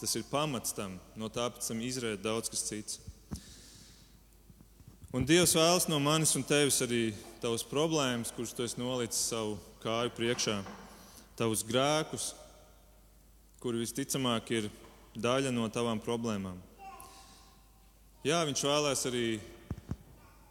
Tas 0.00 0.16
ir 0.18 0.26
pamats 0.26 0.74
tam, 0.74 0.98
no 1.14 1.30
tā 1.30 1.46
pēc 1.54 1.70
tam 1.70 1.78
izriet 1.78 2.26
daudz 2.26 2.50
kas 2.50 2.66
cits. 2.66 2.98
Un 5.14 5.30
Dievs 5.30 5.54
vēlas 5.54 5.86
no 5.86 6.02
manis 6.02 6.34
un 6.34 6.42
tevis 6.42 6.82
arī 6.82 7.14
tavas 7.38 7.62
problēmas, 7.62 8.34
kuras 8.34 8.50
tu 8.50 8.66
esi 8.66 8.82
nolicis 8.82 9.30
savu 9.30 9.54
kāju 9.86 10.10
priekšā, 10.18 10.58
tavus 11.38 11.62
grēkus, 11.70 12.32
kuri 13.62 13.86
visticamāk 13.86 14.56
ir 14.58 14.72
daļa 15.14 15.54
no 15.54 15.70
tavām 15.70 16.02
problēmām. 16.02 16.58
Jā, 18.26 18.42
viņš 18.42 18.66
vēlēs 18.66 19.06
arī 19.06 19.28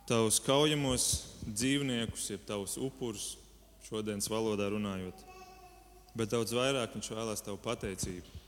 tavus 0.09 0.39
kaujamos 0.45 1.05
dzīvniekus, 1.45 2.29
jeb 2.33 2.45
tavus 2.45 2.77
upurus, 2.81 3.35
šodienas 3.87 4.29
valodā 4.29 4.69
runājot. 4.73 5.23
Bet 6.15 6.31
daudz 6.31 6.53
vairāk 6.55 6.95
viņš 6.95 7.11
vēlēs 7.11 7.43
tavu 7.45 7.59
pateicību. 7.63 8.41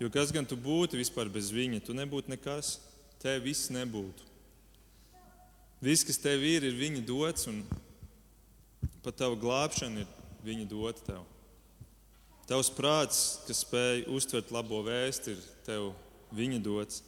Jo 0.00 0.10
kas 0.12 0.32
gan 0.32 0.44
tu 0.44 0.58
būtu 0.60 1.00
vispār 1.00 1.30
bez 1.32 1.48
viņa? 1.54 1.80
Tu 1.84 1.96
nebūtu 1.96 2.30
nekas, 2.30 2.76
tev 3.22 3.40
viss 3.46 3.72
nebūtu. 3.72 4.26
Viss, 5.80 6.04
kas 6.04 6.20
tev 6.20 6.44
ir, 6.44 6.64
ir 6.64 6.76
viņa 6.76 7.02
dots, 7.08 7.48
un 7.48 7.62
pat 9.04 9.16
tava 9.16 9.36
glābšana 9.40 10.04
ir 10.04 10.12
viņa 10.44 10.68
dota 10.68 11.04
tev. 11.08 11.24
Tavs 12.46 12.70
prāts, 12.70 13.20
kas 13.48 13.64
spēj 13.64 14.04
uztvert 14.12 14.52
labo 14.54 14.78
vēstu, 14.86 15.34
ir 15.34 15.46
tev 15.66 15.90
viņa 16.36 16.60
dots. 16.62 17.02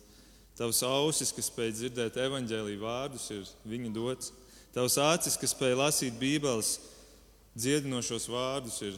Tavs 0.58 0.80
ausis, 0.82 1.30
kas 1.30 1.46
spēj 1.52 1.70
dzirdēt 1.76 2.16
evaņģēlīju 2.18 2.82
vārdus, 2.82 3.28
ir 3.30 3.44
viņa 3.68 3.92
dots. 3.94 4.32
Tavs 4.74 4.96
acis, 4.98 5.36
kas 5.38 5.54
spēj 5.54 5.76
lasīt 5.78 6.16
Bībeles 6.18 6.72
dziedinošos 7.54 8.26
vārdus, 8.30 8.80
ir 8.82 8.96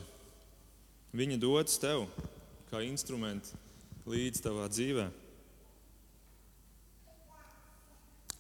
viņa 1.17 1.37
dots 1.43 1.77
tev 1.83 2.07
kā 2.71 2.81
instruments 2.87 3.53
līdz 4.09 4.41
tavā 4.45 4.71
dzīvē. 4.73 5.11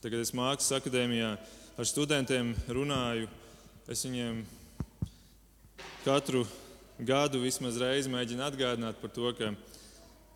Tagad 0.01 0.23
es 0.25 0.33
Mākslas 0.33 0.79
akadēmijā 0.79 1.35
ar 1.77 1.89
studentiem 1.89 2.55
runāju. 2.73 3.29
Es 3.91 4.07
viņiem 4.07 4.39
katru 6.07 6.47
gadu 7.05 7.43
vismaz 7.43 7.77
reizi 7.81 8.09
mēģinu 8.13 8.47
atgādināt 8.47 8.97
par 9.03 9.13
to, 9.13 9.29
ka 9.37 9.51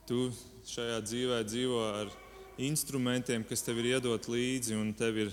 tu 0.04 0.26
šajā 0.68 1.00
dzīvē 1.06 1.40
dzīvo 1.48 1.80
ar 1.86 2.12
instrumentiem, 2.58 3.44
kas 3.46 3.64
tev 3.64 3.80
ir 3.82 3.94
iedot 3.96 4.28
līdzi, 4.30 4.76
un 4.78 4.92
tev 4.96 5.18
ir 5.26 5.32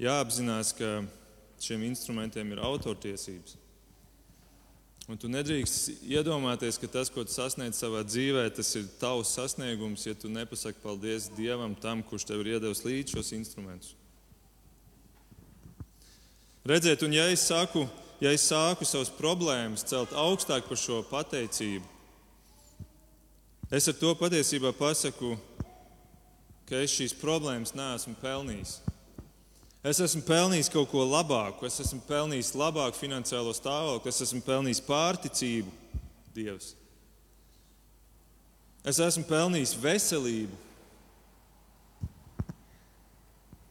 jāapzinās, 0.00 0.72
ka 0.76 1.00
šiem 1.60 1.84
instrumentiem 1.90 2.54
ir 2.54 2.62
autortiesības. 2.64 3.58
Un 5.10 5.18
tu 5.18 5.26
nedrīkst 5.26 6.04
iedomāties, 6.06 6.76
ka 6.78 6.86
tas, 6.86 7.08
ko 7.10 7.24
tu 7.26 7.34
sasniedz 7.34 7.80
savā 7.82 8.04
dzīvē, 8.06 8.44
tas 8.54 8.68
ir 8.78 8.86
tavs 9.00 9.32
sasniegums, 9.34 10.04
ja 10.06 10.14
tu 10.14 10.30
nepasaki 10.30 10.78
paldies 10.84 11.26
Dievam, 11.34 11.74
tam, 11.74 12.04
kurš 12.06 12.28
tev 12.28 12.44
ir 12.44 12.54
iedevis 12.54 12.84
līdzi 12.86 13.16
šos 13.16 13.32
instrumentus. 13.34 13.96
Redziet, 16.62 17.02
un 17.02 17.16
ja 17.16 17.24
es 17.32 17.42
saku, 17.48 17.88
ja 18.22 18.30
es 18.36 18.44
sāku 18.46 18.86
savas 18.86 19.10
problēmas 19.16 19.82
celt 19.90 20.12
augstāk 20.14 20.68
par 20.68 20.78
šo 20.78 21.00
pateicību, 21.10 21.82
es 23.74 23.90
ar 23.90 23.96
to 23.98 24.14
patiesībā 24.20 24.70
pasaku, 24.78 25.34
ka 26.70 26.78
es 26.78 26.94
šīs 26.94 27.16
problēmas 27.18 27.74
neesmu 27.74 28.14
pelnījis. 28.22 28.78
Es 29.80 29.98
esmu 30.04 30.20
pelnījis 30.22 30.68
kaut 30.70 30.90
ko 30.92 31.02
labāku, 31.08 31.66
es 31.66 31.80
esmu 31.82 32.02
pelnījis 32.06 32.52
labāku 32.54 33.00
finansiālo 33.00 33.54
stāvokli, 33.56 34.12
es 34.12 34.22
esmu 34.26 34.42
pelnījis 34.46 34.82
pārticību 34.86 35.72
Dievs. 36.36 36.74
Es 38.86 39.00
esmu 39.02 39.24
pelnījis 39.28 39.74
veselību. 39.80 40.58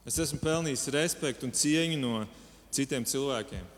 Es 0.09 0.17
esmu 0.19 0.41
pelnījis 0.41 0.89
respektu 0.93 1.47
un 1.47 1.55
cieņu 1.55 2.01
no 2.01 2.13
citiem 2.73 3.05
cilvēkiem. 3.07 3.75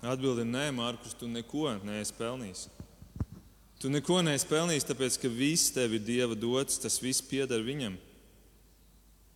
Atbildi 0.00 0.46
ir 0.46 0.48
nē, 0.48 0.66
Mārkus, 0.72 1.14
tu 1.14 1.28
neko 1.28 1.76
neesi 1.84 2.16
pelnījis. 2.16 2.66
Tu 3.80 3.88
neko 3.88 4.18
neesi 4.20 4.44
pelnījis, 4.44 4.84
tāpēc 4.90 5.14
ka 5.22 5.28
viss 5.32 5.70
tev 5.72 5.94
ir 5.96 6.02
Dieva 6.04 6.36
dots, 6.36 6.76
tas 6.82 6.98
viss 7.00 7.24
pieder 7.24 7.62
viņam. 7.64 7.94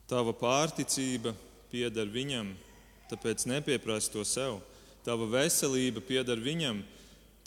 Tava 0.05 0.35
pārticība 0.37 1.33
pieder 1.73 2.11
viņam, 2.13 2.51
tāpēc 3.09 3.47
nepieprasi 3.49 4.13
to 4.13 4.27
sev. 4.29 4.59
Tava 5.05 5.31
veselība 5.33 6.05
pieder 6.05 6.37
viņam, 6.37 6.85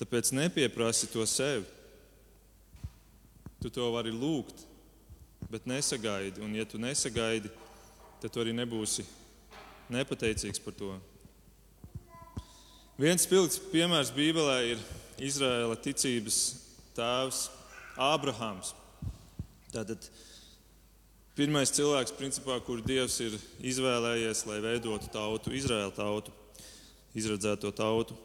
tāpēc 0.01 0.33
nepieprasi 0.33 1.11
to 1.13 1.21
sev. 1.29 1.69
Tu 3.61 3.69
to 3.73 3.91
vari 3.93 4.09
lūgt, 4.09 4.65
bet 5.53 5.69
nesagaidi. 5.69 6.41
Un, 6.41 6.57
ja 6.57 6.65
tu 6.65 6.81
nesagaidi, 6.81 7.53
tad 8.21 8.33
tu 8.33 8.41
arī 8.41 8.57
nebūsi 8.57 9.05
nepateicīgs 9.93 10.65
par 10.65 10.73
to. 10.81 10.95
Viens 12.97 13.21
spilgts 13.21 13.61
piemērs 13.69 14.09
Bībelē 14.17 14.63
ir 14.73 14.87
Izraēla 15.21 15.77
ticības 15.77 16.65
tēvs 16.97 17.45
Ābrahāms. 17.97 18.73
Tātad 19.73 20.09
Pirmais 21.37 21.69
cilvēks, 21.69 22.15
principā, 22.17 22.55
kur 22.65 22.79
Dievs 22.81 23.19
ir 23.21 23.35
izvēlējies, 23.61 24.39
lai 24.49 24.55
veidotu 24.57 25.05
tautu, 25.13 25.51
Izraēlu 25.53 25.93
tautu, 25.93 26.31
izredzēto 27.13 27.69
tautu. 27.77 28.17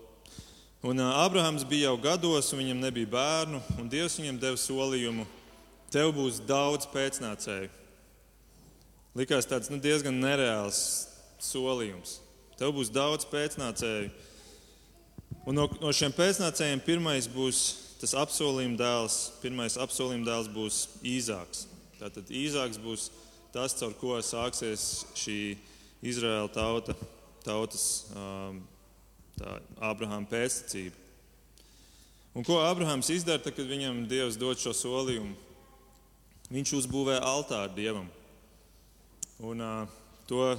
Un 0.81 1.03
Abrahams 1.05 1.67
bija 1.69 1.91
jau 1.91 1.99
gados, 2.01 2.49
un 2.55 2.63
viņam 2.63 2.81
nebija 2.81 3.11
bērnu, 3.13 3.61
un 3.77 3.91
Dievs 3.93 4.17
viņam 4.17 4.39
deva 4.41 4.57
solījumu, 4.57 5.27
tev 5.93 6.15
būs 6.17 6.41
daudz 6.49 6.89
pēcnācēju. 6.89 7.69
Likās 9.21 9.51
tāds 9.51 9.69
nu, 9.69 9.77
diezgan 9.77 10.17
nereāls 10.17 10.81
solījums. 11.37 12.17
Tev 12.57 12.73
būs 12.79 12.89
daudz 12.89 13.29
pēcnācēju. 13.29 14.09
Un 15.45 15.61
no, 15.61 15.69
no 15.85 15.93
šiem 15.93 16.17
pēcnācējiem 16.17 16.81
pirmais 16.89 17.29
būs 17.29 17.61
tas 18.03 18.17
apsolījuma 18.19 18.75
dēls. 18.81 19.19
Pirmais 19.43 19.79
apsolījuma 19.79 20.27
dēls 20.27 20.51
būs 20.51 20.81
Īzāks. 21.07 21.69
Tātad 22.01 22.33
Īzāks 22.35 22.81
būs 22.83 23.11
tas, 23.55 23.77
caur 23.79 23.95
ko 24.01 24.17
sāksies 24.27 25.05
šī 25.15 25.39
Izraēla 26.03 26.51
tauta, 26.51 26.97
tautas 27.47 27.87
um, 28.19 28.59
Ābrahāma 29.79 30.27
pēctecība. 30.31 30.99
Un 32.35 32.47
ko 32.49 32.59
Ābrahāms 32.65 33.11
izdara, 33.13 33.43
tad, 33.45 33.55
kad 33.55 33.69
viņam 33.69 34.07
Dievs 34.11 34.39
dod 34.41 34.59
šo 34.59 34.73
solījumu? 34.75 35.37
Viņš 36.53 36.75
uzbūvē 36.81 37.21
altāru 37.23 37.77
Dievam. 37.77 38.09
Un, 39.47 39.63
uh, 39.63 40.01
to 40.27 40.51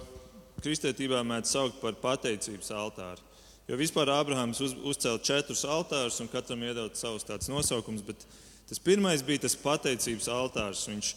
kristietībā 0.63 1.19
mēdz 1.27 1.58
saukt 1.58 1.82
par 1.82 1.97
pateicības 1.99 2.71
altāru. 2.77 3.33
Jo 3.63 3.78
vispār 3.80 4.12
Ābrahāms 4.12 4.60
uz, 4.60 4.73
uzcēla 4.76 5.21
četrus 5.23 5.63
altārus, 5.63 6.19
un 6.19 6.28
katram 6.32 6.65
iedod 6.67 6.97
savus 6.99 7.23
tādus 7.23 7.47
nosaukums, 7.47 8.04
bet 8.04 8.26
tas 8.67 8.82
pirmais 8.84 9.23
bija 9.23 9.45
tas 9.45 9.56
pateicības 9.56 10.28
altārs. 10.28 10.84
Viņš 10.91 11.13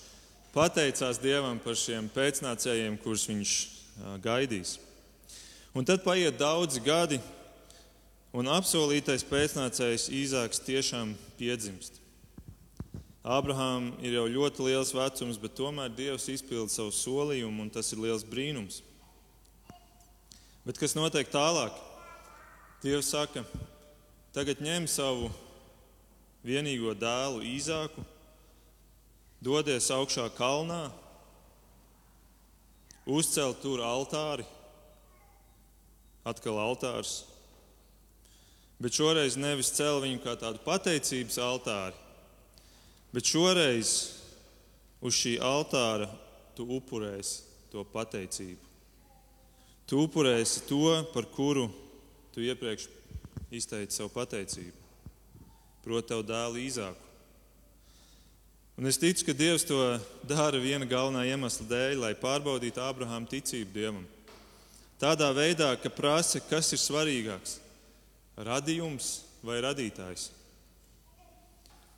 pateicās 0.54 1.18
Dievam 1.18 1.58
par 1.62 1.74
šiem 1.78 2.06
pēcnācējiem, 2.14 3.00
kurus 3.02 3.26
viņš 3.26 3.54
gaidīs. 4.22 4.76
Un 5.76 5.84
tad 5.84 6.04
paiet 6.06 6.38
daudzi 6.38 6.80
gadi, 6.80 7.18
un 8.36 8.46
apsolītais 8.52 9.26
pēcnācējs 9.26 10.06
Īzāks 10.14 10.62
tiešām 10.64 11.16
piedzimst. 11.40 11.98
Abrahām 13.26 13.90
ir 14.06 14.14
jau 14.20 14.28
ļoti 14.30 14.68
liels 14.68 14.94
vecums, 14.94 15.40
bet 15.42 15.56
tomēr 15.58 15.90
Dievs 15.90 16.28
izpilda 16.30 16.70
savu 16.70 16.94
solījumu, 16.94 17.66
un 17.66 17.74
tas 17.74 17.90
ir 17.90 18.04
liels 18.04 18.22
brīnums. 18.22 18.84
Bet 20.62 20.78
kas 20.78 20.94
notiek 20.94 21.26
tālāk? 21.34 21.74
Dievs 22.86 23.08
saka, 23.10 23.40
tagad 24.30 24.60
ņem 24.62 24.84
savu 24.86 25.26
vienīgo 26.46 26.92
dēlu 26.94 27.40
Īzāku 27.42 28.04
dodies 29.42 29.88
augšā 29.90 30.28
kalnā, 30.36 30.84
uzcelt 33.10 33.58
tur 33.64 33.82
altāri, 33.82 34.46
atkal 36.30 36.60
altārs. 36.62 37.24
Bet 38.78 38.94
šoreiz 38.94 39.34
nevis 39.34 39.72
cēl 39.74 39.98
viņu 40.04 40.20
kā 40.22 40.36
tādu 40.38 40.62
pateicības 40.62 41.40
altāri, 41.42 41.98
bet 43.10 43.26
šoreiz 43.26 43.96
uz 45.02 45.18
šī 45.24 45.40
altāra 45.42 46.06
tu 46.54 46.68
upurēsi 46.78 47.42
to 47.74 47.82
pateicību. 47.90 48.62
Tu 49.90 49.98
upurēsi 50.06 50.62
to, 50.70 51.00
par 51.10 51.26
kuru 51.34 51.66
tu 52.36 52.44
iepriekš 52.44 52.90
izteici 53.48 53.96
savu 53.96 54.10
pateicību, 54.12 54.74
proti, 55.80 56.10
tavu 56.10 56.24
dēlu 56.28 56.60
īzāku. 56.60 57.06
Un 58.76 58.90
es 58.90 58.98
ticu, 59.00 59.24
ka 59.24 59.32
Dievs 59.32 59.64
to 59.64 59.78
dara 60.28 60.58
viena 60.60 60.84
galvenā 60.84 61.22
iemesla 61.30 61.64
dēļ, 61.70 61.94
lai 62.02 62.10
pārbaudītu 62.20 62.82
Ābrahāma 62.84 63.24
ticību 63.30 63.72
Dievam. 63.72 64.02
Tādā 65.00 65.30
veidā, 65.32 65.70
ka 65.80 65.88
prasa, 65.88 66.42
kas 66.44 66.74
ir 66.76 66.82
svarīgāks- 66.82 67.56
radījums 68.50 69.22
vai 69.40 69.56
radītājs. 69.64 70.28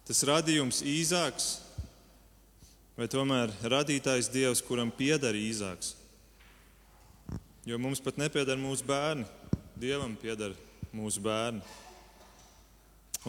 Tas 0.06 0.22
radījums 0.22 0.84
īzāks 0.86 1.48
vai 2.94 3.10
tomēr 3.10 3.50
radītājs 3.66 4.30
Dievs, 4.30 4.62
kuram 4.62 4.94
pieder 4.94 5.34
īzāks. 5.34 5.96
Jo 7.66 7.76
mums 7.76 7.98
pat 7.98 8.22
nepieder 8.22 8.56
mūsu 8.56 8.86
bērni, 8.86 9.26
Dievam 9.78 10.16
pieder 10.18 10.56
mūsu 10.90 11.20
bērni. 11.22 11.60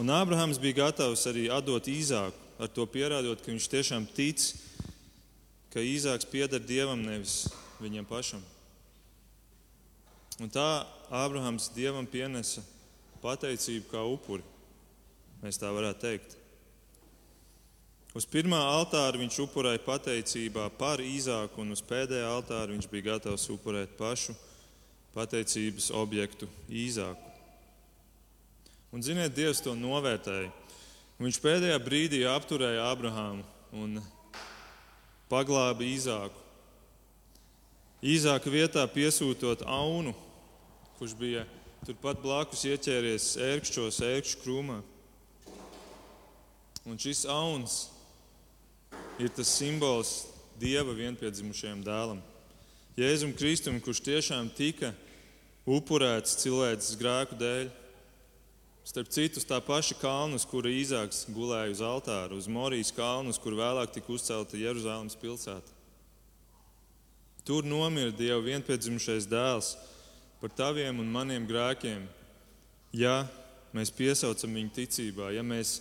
Un 0.00 0.10
Ābrahams 0.10 0.58
bija 0.58 0.80
gatavs 0.80 1.22
arī 1.30 1.44
atdot 1.52 1.86
īzāku, 1.86 2.34
ar 2.58 2.70
to 2.74 2.86
pierādot, 2.90 3.38
ka 3.38 3.52
viņš 3.52 3.68
tiešām 3.70 4.08
tic, 4.16 4.48
ka 5.70 5.84
īzāks 5.84 6.26
pieder 6.26 6.62
Dievam, 6.62 7.04
nevis 7.06 7.44
viņam 7.78 8.08
pašam. 8.10 8.42
Un 10.42 10.50
tā 10.50 10.66
Ābrahams 11.14 11.70
Dievam 11.76 12.08
pienesa 12.10 12.64
pateicību 13.22 13.86
kā 13.92 14.02
upuri. 14.02 14.42
Mēs 15.44 15.60
tā 15.60 15.70
varētu 15.70 16.02
teikt. 16.02 16.36
Uz 18.18 18.26
pirmā 18.26 18.58
altāra 18.74 19.20
viņš 19.20 19.42
upurēja 19.46 19.86
pateicībā 19.86 20.66
par 20.80 20.98
īzāku, 20.98 21.62
un 21.62 21.76
uz 21.76 21.82
pēdējā 21.86 22.26
altāra 22.26 22.72
viņš 22.72 22.90
bija 22.90 23.12
gatavs 23.12 23.46
upurēt 23.54 23.94
pašu 24.00 24.34
pateicības 25.14 25.90
objektu 25.96 26.48
īzāku. 26.68 27.30
Un, 28.90 29.02
ziniet, 29.06 29.34
Dievs 29.34 29.62
to 29.62 29.76
novērtēja. 29.78 30.50
Viņš 31.20 31.38
pēdējā 31.42 31.76
brīdī 31.84 32.22
apturēja 32.26 32.88
Abrahāmu 32.90 33.44
un 33.76 34.00
paglāba 35.30 35.84
īzāku. 35.86 36.34
Īzāka 38.00 38.50
vietā 38.50 38.86
piesūtot 38.88 39.62
aunu, 39.68 40.14
kurš 40.96 41.12
bija 41.20 41.44
turpat 41.84 42.22
blakus 42.24 42.64
ieķēries 42.66 43.34
ērkšķos, 43.44 44.00
ērkšķu 44.08 44.42
krūmā. 44.42 44.80
Un 46.88 46.98
šis 46.98 47.26
auns 47.28 47.82
ir 49.20 49.28
tas 49.36 49.52
simbols 49.52 50.16
Dieva 50.60 50.92
vienpiedzimušajam 50.96 51.84
dēlam. 51.84 52.18
Jēzum 52.98 53.30
Kristum, 53.38 53.76
kurš 53.78 54.00
tiešām 54.02 54.48
tika 54.50 54.90
upurēts 55.68 56.40
cilvēces 56.42 56.96
grēku 56.98 57.36
dēļ. 57.38 57.68
Starp 58.90 59.10
citu, 59.14 59.42
tā 59.46 59.60
paša 59.62 59.94
kalna, 60.00 60.40
uz 60.40 60.46
kura 60.48 60.72
īzāks 60.72 61.28
gulēja 61.30 61.70
uz 61.70 61.82
altāra, 61.86 62.34
uz 62.34 62.48
Morijas 62.50 62.90
kalnu, 62.96 63.30
kur 63.38 63.54
vēlāk 63.54 63.92
tika 63.94 64.10
uzcelta 64.10 64.58
Jeruzalemes 64.58 65.14
pilsēta. 65.20 65.76
Tur 67.46 67.62
nomira 67.62 68.10
Dieva 68.10 68.40
vienpiedzimušais 68.42 69.28
dēls 69.30 69.76
par 70.42 70.50
taviem 70.56 70.98
un 70.98 71.14
maniem 71.14 71.46
grēkiem, 71.46 72.02
ja 72.96 73.22
mēs 73.76 73.94
piesaucam 73.94 74.58
viņu 74.58 74.74
ticībā, 74.80 75.30
ja 75.36 75.46
mēs 75.46 75.78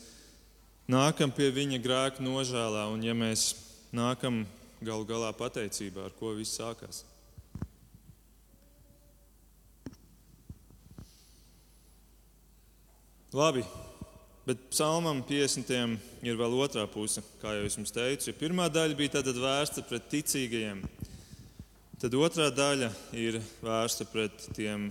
nākam 0.86 1.34
pie 1.34 1.50
viņa 1.58 1.82
grēka 1.82 2.22
nožēlā 2.22 2.86
un 2.94 3.02
ja 3.02 3.18
mēs 3.18 3.56
nākam 3.96 4.44
galu 4.86 5.08
galā 5.08 5.32
pateicībā, 5.36 6.08
ar 6.08 6.14
ko 6.16 6.34
viss 6.38 6.60
sākās. 6.60 7.04
Labi, 13.36 13.62
bet 14.48 14.62
psalmam 14.72 15.20
50. 15.22 16.00
ir 16.26 16.38
vēl 16.40 16.56
otrā 16.64 16.88
puse, 16.90 17.22
kā 17.42 17.52
jau 17.54 17.68
es 17.68 17.76
jums 17.78 17.94
teicu. 17.94 18.32
Ja 18.32 18.40
pirmā 18.40 18.66
daļa 18.74 18.98
bija 18.98 19.22
vērsta 19.22 19.84
pret 19.86 20.08
ticīgajiem, 20.10 20.82
tad 22.02 22.18
otrā 22.18 22.48
daļa 22.50 22.90
ir 23.14 23.38
vērsta 23.62 24.08
pret 24.10 24.48
tiem, 24.58 24.88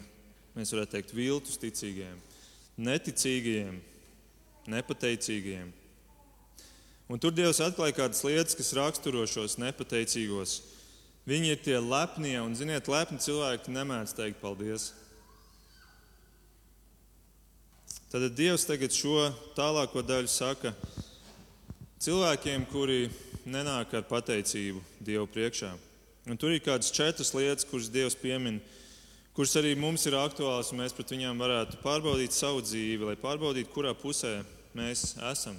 mēs 0.55 0.71
varētu 0.71 0.95
teikt, 0.95 1.17
viltus 1.19 1.59
ticīgajiem, 1.59 2.23
neticīgajiem, 2.87 3.83
nepateicīgajiem. 4.71 5.75
Un 7.09 7.17
tur 7.17 7.33
Dievs 7.33 7.63
atklāja 7.65 7.97
kādas 7.97 8.21
lietas, 8.27 8.57
kas 8.59 8.75
raksturo 8.77 9.23
šos 9.25 9.57
nepateicīgos. 9.57 10.59
Viņi 11.29 11.55
ir 11.55 11.61
tie 11.65 11.79
lepnie, 11.81 12.37
un, 12.41 12.53
ziniet, 12.57 12.89
lepni 12.89 13.21
cilvēki 13.21 13.73
nemēdz 13.73 14.13
teikt 14.17 14.43
paldies. 14.43 14.91
Tad 18.13 18.25
Dievs 18.37 18.65
tagad 18.69 18.93
šo 18.97 19.27
tālāko 19.57 20.01
daļu 20.05 20.29
saka 20.33 20.75
cilvēkiem, 22.01 22.65
kuri 22.73 23.11
nenāk 23.49 23.93
ar 23.97 24.05
pateicību 24.09 24.81
Dievu 25.05 25.29
priekšā. 25.33 25.75
Un 26.29 26.37
tur 26.41 26.53
ir 26.53 26.65
kādas 26.65 26.93
četras 26.93 27.33
lietas, 27.37 27.69
kuras 27.69 27.89
Dievs 27.93 28.17
piemin, 28.17 28.61
kuras 29.37 29.57
arī 29.61 29.73
mums 29.77 30.05
ir 30.09 30.17
aktuālas, 30.17 30.73
un 30.73 30.81
mēs 30.81 30.97
pret 30.97 31.13
viņām 31.13 31.41
varētu 31.41 31.81
pārbaudīt 31.85 32.37
savu 32.37 32.65
dzīvi, 32.65 33.11
lai 33.11 33.17
pārbaudītu, 33.21 33.73
kurā 33.73 33.93
pusē 33.97 34.39
mēs 34.77 35.15
esam. 35.33 35.57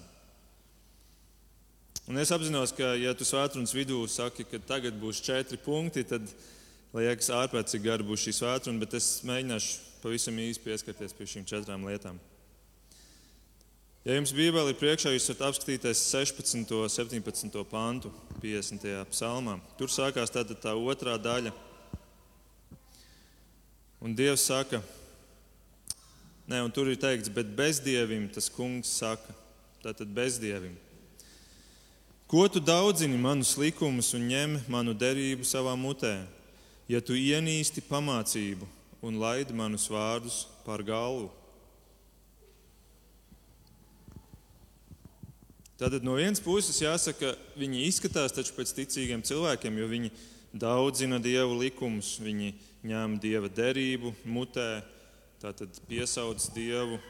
Un 2.10 2.18
es 2.18 2.32
apzinos, 2.34 2.72
ka, 2.74 2.96
ja 2.98 3.12
tu 3.14 3.22
svētdienas 3.22 3.70
vidū 3.70 4.00
saki, 4.10 4.42
ka 4.50 4.58
tagad 4.66 4.96
būs 4.98 5.20
četri 5.22 5.60
punkti, 5.62 6.02
tad 6.10 6.26
liekas, 6.98 7.28
ārpēc 7.38 7.70
cik 7.70 7.84
gara 7.84 8.02
būs 8.02 8.24
šī 8.24 8.34
svētdiena, 8.34 8.82
bet 8.82 8.96
es 8.98 9.20
mēģināšu 9.30 10.02
pavisam 10.02 10.40
īsi 10.42 10.64
pieskarties 10.64 11.14
pie 11.14 11.28
šīm 11.30 11.46
četrām 11.46 11.86
lietām. 11.86 12.18
Ja 14.08 14.18
jums 14.18 14.34
Bībelē 14.34 14.74
ir 14.74 14.80
priekšā, 14.82 15.14
jūs 15.14 15.30
varat 15.30 15.52
apskatīties 15.52 16.02
16. 16.10 16.74
un 16.80 16.90
17. 16.90 17.62
pantu 17.70 18.10
50. 18.42 18.90
psalmā. 19.14 19.60
Tur 19.78 19.94
sākās 19.94 20.34
tāda 20.34 20.58
tā 20.58 20.74
otrā 20.74 21.14
daļa. 21.22 21.54
Un 24.02 24.18
Dievs 24.18 24.50
saka, 24.50 24.82
ne, 26.50 26.66
un 26.66 26.74
tur 26.74 26.90
ir 26.90 26.98
teikts, 26.98 27.30
bet 27.30 27.54
bezdievim 27.54 28.32
tas 28.34 28.50
kungs 28.50 28.98
saka, 28.98 29.42
tātad 29.86 30.10
bezdievim. 30.10 30.74
Ko 32.30 32.48
tu 32.48 32.60
daudzini 32.62 33.18
manus 33.18 33.56
likumus 33.58 34.12
un 34.14 34.28
ņem 34.30 34.52
manu 34.70 34.94
derību 34.94 35.42
savā 35.50 35.72
mutē, 35.74 36.12
ja 36.86 37.00
tu 37.02 37.16
ienīsti 37.18 37.82
pamācību 37.88 38.68
un 39.02 39.16
laidi 39.18 39.56
manus 39.58 39.88
vārdus 39.90 40.44
par 40.62 40.84
galvu? 40.86 41.32
Tātad 45.82 46.06
no 46.06 46.20
vienas 46.20 46.38
puses 46.46 46.78
jāsaka, 46.84 47.32
viņi 47.58 47.88
izskatās 47.88 48.36
taču 48.38 48.54
pēc 48.54 48.76
ticīgiem 48.78 49.24
cilvēkiem, 49.26 49.80
jo 49.82 49.88
viņi 49.90 50.12
daudzina 50.54 51.18
dievu 51.18 51.58
likumus, 51.64 52.12
viņi 52.22 52.52
ņem 52.92 53.16
dieva 53.24 53.50
derību 53.50 54.12
mutē, 54.30 54.84
tātad 55.42 55.82
piesauc 55.90 56.46
dievu. 56.54 57.02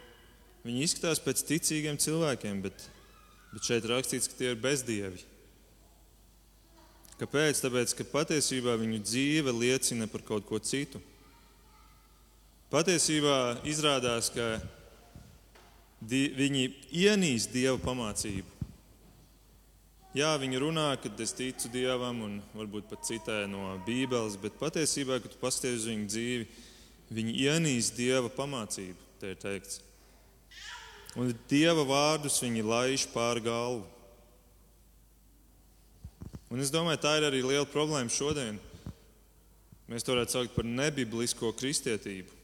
Viņi 0.63 0.87
izskatās 0.87 1.19
pēc 1.27 1.43
ticīgiem 1.51 1.99
cilvēkiem, 1.99 2.63
bet 2.69 2.87
Bet 3.49 3.65
šeit 3.65 3.87
rakstīts, 3.89 4.29
ka 4.29 4.37
tie 4.37 4.51
ir 4.53 4.59
bezdievi. 4.61 5.23
Kāpēc? 7.19 7.59
Tāpēc, 7.63 7.95
ka 7.97 8.05
patiesībā 8.13 8.77
viņu 8.79 9.01
dzīve 9.03 9.53
liecina 9.55 10.07
par 10.07 10.23
kaut 10.27 10.45
ko 10.47 10.59
citu. 10.63 11.01
Patiesībā 12.69 13.65
izrādās, 13.67 14.29
ka 14.31 14.59
viņi 16.05 16.69
ienīst 16.93 17.51
Dieva 17.51 17.79
pamācību. 17.81 18.59
Jā, 20.15 20.31
viņi 20.41 20.61
runā, 20.61 20.87
ka 21.01 21.09
es 21.21 21.35
ticu 21.37 21.69
Dievam 21.73 22.23
un 22.25 22.39
varbūt 22.53 22.87
pat 22.89 23.03
citē 23.05 23.43
no 23.49 23.75
Bībeles, 23.85 24.39
bet 24.41 24.57
patiesībā, 24.61 25.19
kad 25.21 25.35
pasties 25.41 25.83
uz 25.83 25.89
viņu 25.89 26.07
dzīvi, 26.09 26.47
viņi 27.13 27.35
ienīst 27.49 27.97
Dieva 27.97 28.31
pamācību. 28.33 29.05
Te 29.19 29.33
ir 29.33 29.41
teikts 29.41 29.81
un 31.17 31.31
dieva 31.49 31.85
vārdus 31.87 32.41
viņi 32.43 32.65
laiž 32.65 33.07
pāri 33.13 33.45
galvu. 33.45 33.85
Un 36.49 36.61
es 36.61 36.71
domāju, 36.73 37.01
tā 37.01 37.15
ir 37.19 37.27
arī 37.27 37.43
liela 37.45 37.67
problēma 37.69 38.09
šodien. 38.09 38.57
Mēs 39.89 40.05
to 40.05 40.13
varētu 40.13 40.35
saukt 40.35 40.55
par 40.55 40.65
nebiblisko 40.65 41.51
kristietību. 41.57 42.35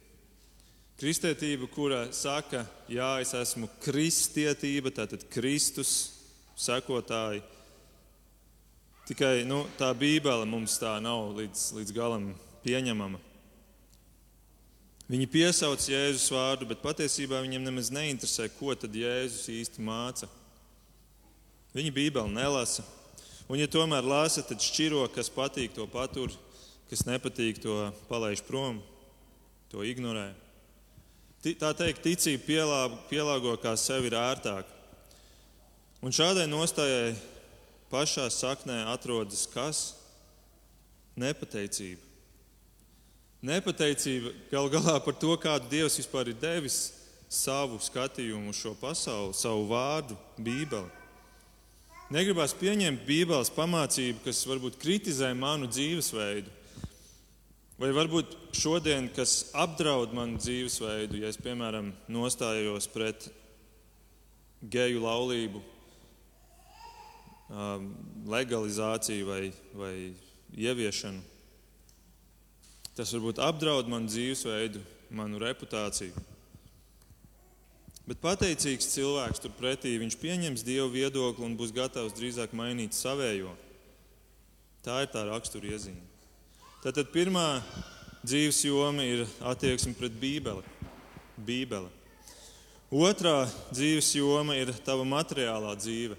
Kristietība, 0.95 1.67
kura 1.67 2.06
saka, 2.15 2.63
jā, 2.88 3.10
es 3.21 3.34
esmu 3.36 3.67
kristietība, 3.84 4.93
tātad 4.95 5.25
Kristus 5.34 5.91
sekotāji. 6.56 7.43
Tikai 9.06 9.43
nu, 9.45 9.65
tā 9.78 9.91
Bībele 9.97 10.47
mums 10.49 10.80
tā 10.82 10.95
nav 11.04 11.34
līdz, 11.38 11.65
līdz 11.78 11.93
galam 11.93 12.30
pieņemama. 12.63 13.19
Viņi 15.06 15.28
piesauc 15.30 15.84
Jēzus 15.86 16.32
vārdu, 16.34 16.65
bet 16.65 16.82
patiesībā 16.82 17.38
viņiem 17.44 17.62
nemaz 17.68 17.91
neinteresē, 17.94 18.48
ko 18.58 18.74
tad 18.74 18.96
Jēzus 18.98 19.46
īsti 19.54 19.84
māca. 19.86 20.30
Viņi 21.76 21.91
Bībeli 21.94 22.34
nelasa. 22.34 22.86
Un, 23.46 23.60
ja 23.62 23.68
tomēr 23.70 24.06
lasa, 24.08 24.41
tad 24.41 24.63
šķiro, 24.63 25.04
kas 25.13 25.30
patīk, 25.30 25.76
to 25.76 25.86
patur. 25.86 26.34
kas 26.89 27.02
nepatīk, 27.06 27.58
to 27.62 27.91
palaiž 28.10 28.44
prom, 28.46 28.78
to 29.72 29.82
ignorē. 29.82 30.30
Tā 31.41 31.72
teikt, 31.78 32.04
ticība 32.06 32.46
pielāgo, 33.10 33.56
kā 33.62 33.74
sev 33.78 34.06
ir 34.06 34.13
ērtāk. 34.18 34.70
Un 36.06 36.13
šādai 36.13 36.46
nostājai 36.46 37.15
pašā 37.89 38.30
saknē 38.30 38.84
atrodas 38.94 39.48
kas? 39.50 39.96
Nepateicība. 41.18 42.05
Nepateicība 43.43 44.32
gal 44.52 44.69
galā 44.74 45.00
par 45.04 45.17
to, 45.19 45.36
kādu 45.41 45.67
Dievs 45.69 46.00
vispār 46.00 46.32
ir 46.32 46.38
devis 46.39 46.93
savu 47.30 47.80
skatījumu 47.82 48.54
uz 48.54 48.62
šo 48.62 48.76
pasauli, 48.80 49.36
savu 49.36 49.65
vārdu, 49.69 50.17
Bībeli. 50.38 50.89
Negribās 52.13 52.54
pieņemt 52.54 53.02
Bībeles 53.08 53.50
pamācību, 53.50 54.21
kas 54.28 54.43
varbūt 54.45 54.78
kritizē 54.78 55.32
manu 55.34 55.65
dzīvesveidu, 55.71 56.52
vai 57.82 57.89
varbūt 57.98 58.36
šodien, 58.56 59.10
kas 59.13 59.50
apdraud 59.58 60.13
manu 60.13 60.38
dzīvesveidu, 60.38 61.24
ja 61.24 61.32
es, 61.34 61.39
piemēram, 61.41 61.89
nostājos 62.06 62.86
pret 62.93 63.26
geju 64.62 65.02
laulību 65.02 65.63
um, 67.50 67.89
legalizāciju 68.30 69.26
vai, 69.32 69.43
vai 69.74 69.95
ieviešanu. 70.54 71.35
Tas 72.95 73.12
varbūt 73.12 73.41
apdraud 73.43 73.89
manu 73.91 74.08
dzīvesveidu, 74.08 74.79
manu 75.12 75.39
reputāciju. 75.41 76.15
Bet 78.05 78.21
pateicīgs 78.21 78.91
cilvēks 78.93 79.41
turpretī 79.41 79.95
viņš 79.97 80.15
pieņems 80.21 80.63
dievu 80.63 80.91
viedokli 80.93 81.43
un 81.47 81.58
būs 81.58 81.73
gatavs 81.75 82.13
drīzāk 82.15 82.53
mainīt 82.53 82.93
savējo. 82.93 83.51
Tā 84.86 85.01
ir 85.01 85.10
tā 85.10 85.23
rakstura 85.25 85.73
iezīme. 85.73 86.03
Tātad 86.86 87.10
pirmā 87.10 87.63
dzīves 88.21 88.62
joma 88.67 89.03
ir 89.03 89.25
attieksme 89.41 89.95
pret 89.97 90.13
Bībeli. 90.21 90.62
Bībele. 91.36 91.89
Otrā 92.93 93.47
dzīves 93.73 94.12
joma 94.15 94.53
ir 94.55 94.69
tava 94.86 95.03
materiālā 95.10 95.73
dzīve. 95.81 96.15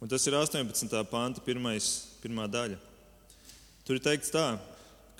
Un 0.00 0.08
tas 0.08 0.24
ir 0.24 0.34
18. 0.40 1.04
panta 1.12 1.44
pirmais, 1.44 1.90
pirmā 2.24 2.48
daļa. 2.48 2.80
Tur 3.84 4.00
ir 4.00 4.04
teikts 4.08 4.32
tā, 4.32 4.54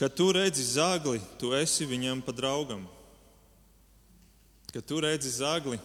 ka 0.01 0.09
tu 0.09 0.33
redzi 0.33 0.65
zagli, 0.65 1.21
tu 1.37 1.53
esi 1.53 1.85
viņam 1.85 2.23
pa 2.25 2.33
draugam. 2.33 2.87
Kad 4.73 4.87
tu 4.89 5.01
redzi 5.05 5.29
zagli, 5.29 5.77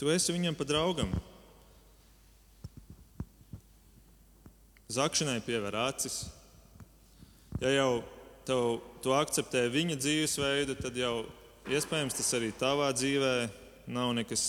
tu 0.00 0.08
esi 0.08 0.32
viņam 0.32 0.56
pa 0.56 0.64
draugam. 0.64 1.10
Zakšanai 4.88 5.42
pievēr 5.44 5.76
acis. 5.82 6.22
Ja 7.60 7.74
jau 7.74 8.00
tev, 8.48 8.80
tu 9.04 9.12
akceptē 9.12 9.66
viņa 9.68 9.98
dzīvesveidu, 10.00 10.78
tad 10.80 10.96
jau 10.96 11.26
iespējams 11.68 12.16
tas 12.16 12.32
arī 12.38 12.48
tavā 12.56 12.88
dzīvē 12.96 13.34
nav 13.92 14.14
nekas 14.16 14.46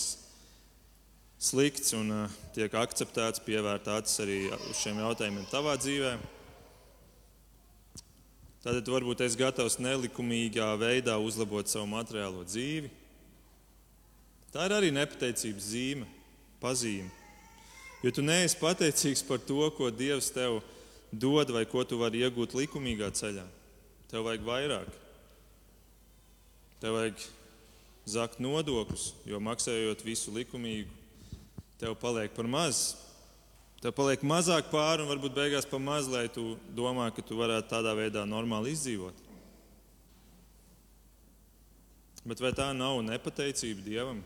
slikts 1.36 1.92
un 2.00 2.16
uh, 2.24 2.40
tiek 2.56 2.72
akceptēts, 2.72 3.44
pievērt 3.44 3.92
acis 3.92 4.24
arī 4.24 4.40
šiem 4.80 5.04
jautājumiem 5.04 5.44
tavā 5.52 5.76
dzīvē. 5.76 6.16
Tātad 8.68 8.88
varbūt 8.92 9.22
es 9.24 9.32
gatavs 9.38 9.78
nelikumīgā 9.80 10.66
veidā 10.76 11.14
uzlabot 11.24 11.70
savu 11.72 11.88
materiālo 11.88 12.42
dzīvi, 12.44 12.90
Tā 14.48 14.64
ir 14.64 14.72
arī 14.72 14.88
nepateicības 14.96 15.66
zīme, 15.74 16.06
pazīme. 16.62 17.10
Jo 18.00 18.12
tu 18.14 18.22
neesi 18.24 18.56
pateicīgs 18.60 19.24
par 19.28 19.42
to, 19.44 19.60
ko 19.76 19.90
Dievs 19.92 20.30
tev 20.32 20.62
dod 21.12 21.50
vai 21.52 21.66
ko 21.68 21.82
tu 21.84 21.98
vari 22.00 22.22
iegūt 22.24 22.56
likumīgā 22.56 23.10
ceļā. 23.18 23.44
Tev 24.08 24.24
vajag 24.24 24.46
vairāk. 24.46 24.88
Tev 26.80 26.96
vajag 26.96 27.26
zakt 28.08 28.40
nodokļus, 28.40 29.10
jo 29.28 29.40
maksājot 29.42 30.04
visu 30.06 30.32
likumīgu, 30.32 30.88
tev 31.82 31.98
paliek 32.00 32.32
par 32.32 32.48
maz. 32.48 32.94
Tev 33.78 33.94
paliek 33.94 34.24
mazāk 34.26 34.72
pāri 34.72 35.04
un 35.04 35.10
varbūt 35.12 35.36
beigās 35.36 35.66
par 35.68 35.78
maz, 35.78 36.08
lai 36.10 36.24
tu 36.34 36.56
domā, 36.74 37.12
ka 37.14 37.22
tu 37.22 37.38
varētu 37.38 37.70
tādā 37.70 37.92
veidā 37.94 38.24
normāli 38.26 38.72
izdzīvot. 38.74 39.20
Bet 42.26 42.42
vai 42.42 42.50
tā 42.52 42.72
nav 42.74 42.98
nepateicība 43.06 43.84
Dievam? 43.86 44.18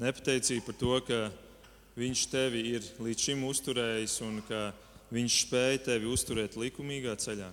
Nepateicība 0.00 0.68
par 0.68 0.76
to, 0.80 0.98
ka 1.08 1.22
Viņš 1.92 2.20
tevi 2.32 2.60
ir 2.72 2.86
līdz 3.04 3.24
šim 3.26 3.42
uzturējis 3.44 4.14
un 4.24 4.38
ka 4.48 4.70
Viņš 5.12 5.34
spēja 5.44 5.80
tevi 5.90 6.08
uzturēt 6.08 6.54
likumīgā 6.56 7.12
ceļā. 7.20 7.50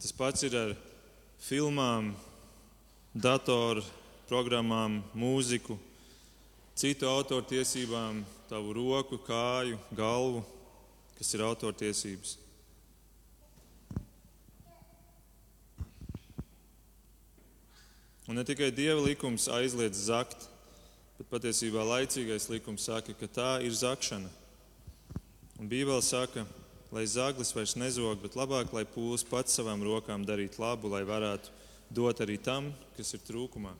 Tas 0.00 0.14
pats 0.16 0.46
ir 0.46 0.56
ar 0.56 0.72
filmām, 1.44 2.14
datoru 3.12 3.84
programmām, 4.28 5.02
mūziku, 5.12 5.76
citu 6.76 7.08
autortiesībām, 7.08 8.20
tavu 8.50 8.74
roku, 8.76 9.16
kāju, 9.24 9.78
galvu, 9.96 10.42
kas 11.16 11.32
ir 11.32 11.44
autortiesības. 11.46 12.36
Un 18.26 18.36
ne 18.36 18.44
tikai 18.44 18.68
dieva 18.74 19.00
likums 19.00 19.46
aizliedz 19.48 20.04
zakt, 20.10 20.48
bet 21.16 21.30
patiesībā 21.30 21.80
laicīgais 21.86 22.50
likums 22.52 22.84
saka, 22.90 23.14
ka 23.16 23.30
tā 23.30 23.50
ir 23.64 23.72
zakšana. 23.72 24.28
Un 25.56 25.70
Bībele 25.70 26.02
saka, 26.04 26.44
lai 26.92 27.06
zaglis 27.08 27.54
vairs 27.56 27.76
nezog, 27.78 28.18
bet 28.20 28.36
labāk, 28.36 28.74
lai 28.76 28.84
pūlis 28.84 29.24
pats 29.24 29.56
savām 29.56 29.80
rokām 29.86 30.26
darītu 30.28 30.60
labu, 30.60 30.92
lai 30.92 31.06
varētu 31.08 31.54
dot 31.88 32.20
arī 32.20 32.36
tam, 32.36 32.74
kas 32.98 33.14
ir 33.16 33.24
trūkumā. 33.24 33.72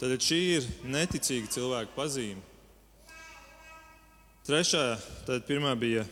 Tad 0.00 0.10
šī 0.18 0.40
ir 0.56 0.66
neticīga 0.90 1.52
cilvēka 1.54 1.94
pazīme. 1.94 2.42
Trešā, 4.44 4.98
tad 5.24 5.46
pirmā 5.48 5.70
bija 5.78 6.02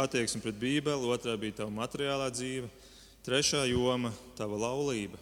attieksme 0.00 0.40
pret 0.40 0.56
Bībeli, 0.56 1.10
otrā 1.12 1.34
bija 1.36 1.58
tava 1.60 1.74
materiālā 1.74 2.30
dzīve, 2.32 2.70
Trešā 3.22 3.66
joma- 3.70 4.10
tava 4.38 4.56
laulība. 4.58 5.18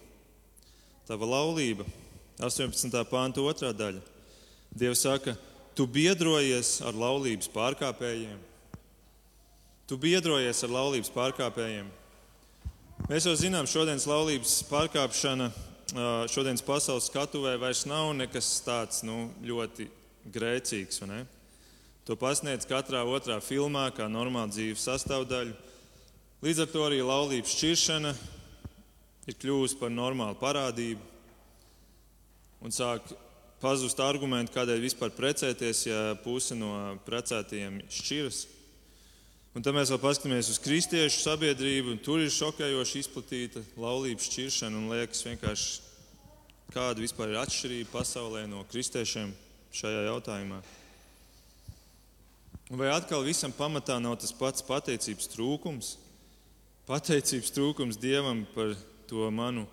Tava 1.05 1.25
laulība, 1.25 1.85
18. 2.39 3.03
pānta 3.05 3.43
otrā 3.43 3.73
daļa. 3.73 4.01
Dievs 4.73 5.01
saka, 5.01 5.35
tu 5.75 5.85
biedrojies 5.85 6.81
ar 6.81 6.93
laulības 6.93 7.49
pārkāpējiem. 7.49 8.39
Tu 9.85 9.97
biedrojies 9.97 10.63
ar 10.63 10.69
laulības 10.69 11.11
pārkāpējiem. 11.11 11.89
Mēs 13.09 13.25
jau 13.25 13.35
zinām, 13.35 13.67
šodienas 13.67 14.07
laulības 14.07 14.63
pārkāpšana 14.69 15.51
šodienas 15.91 16.63
pasaules 16.63 17.09
skatuvē 17.09 17.57
vairs 17.59 17.83
nav 17.89 18.13
nekas 18.15 18.47
tāds 18.63 19.03
nu, 19.03 19.29
ļoti 19.43 19.87
grēcīgs. 20.31 21.01
To 22.07 22.15
pasniedz 22.17 22.65
katrā 22.69 23.03
otrā 23.05 23.39
filmā, 23.43 23.89
kā 23.95 24.07
normāla 24.09 24.51
dzīves 24.53 24.85
sastāvdaļa. 24.87 25.53
Līdz 26.41 26.63
ar 26.63 26.69
to 26.71 26.85
arī 26.87 27.01
laulības 27.05 27.53
šķiršana 27.53 28.13
ir 29.29 29.37
kļuvusi 29.37 29.77
par 29.77 29.91
normālu 29.93 30.39
parādību 30.39 31.03
un 32.65 32.73
sāk 32.73 33.05
pazust 33.61 33.99
argumenti, 34.01 34.53
kādēļ 34.55 34.81
vispār 34.81 35.13
precēties, 35.13 35.85
ja 35.85 35.99
puse 36.23 36.57
no 36.57 36.97
precētajiem 37.05 37.83
šķiras. 37.93 38.45
Un 39.51 39.65
tad 39.65 39.75
mēs 39.75 39.91
vēl 39.91 39.99
paskatāmies 39.99 40.49
uz 40.53 40.59
kristiešu 40.63 41.23
sabiedrību, 41.25 41.91
un 41.91 42.03
tur 42.03 42.21
ir 42.23 42.31
šokējoši 42.31 43.01
izplatīta 43.03 43.63
laulības 43.75 44.29
šķiršana. 44.29 44.77
Un 44.79 44.91
liekas, 44.93 45.25
vienkārši 45.27 46.69
kāda 46.71 47.03
vispār 47.03 47.33
ir 47.33 47.41
atšķirība 47.41 47.91
pasaulē 47.91 48.45
no 48.47 48.63
kristiešiem 48.71 49.33
šajā 49.75 50.05
jautājumā. 50.07 50.61
Vai 52.71 52.93
atkal 52.93 53.25
visam 53.27 53.51
pamatā 53.51 53.99
nav 53.99 54.15
tas 54.23 54.31
pats 54.31 54.63
pateicības 54.63 55.27
trūkums? 55.33 55.97
pateicības 56.91 57.53
trūkums 57.55 57.99
Dievam 58.01 58.43
par 58.55 58.73
to 59.07 59.29
manu 59.31 59.63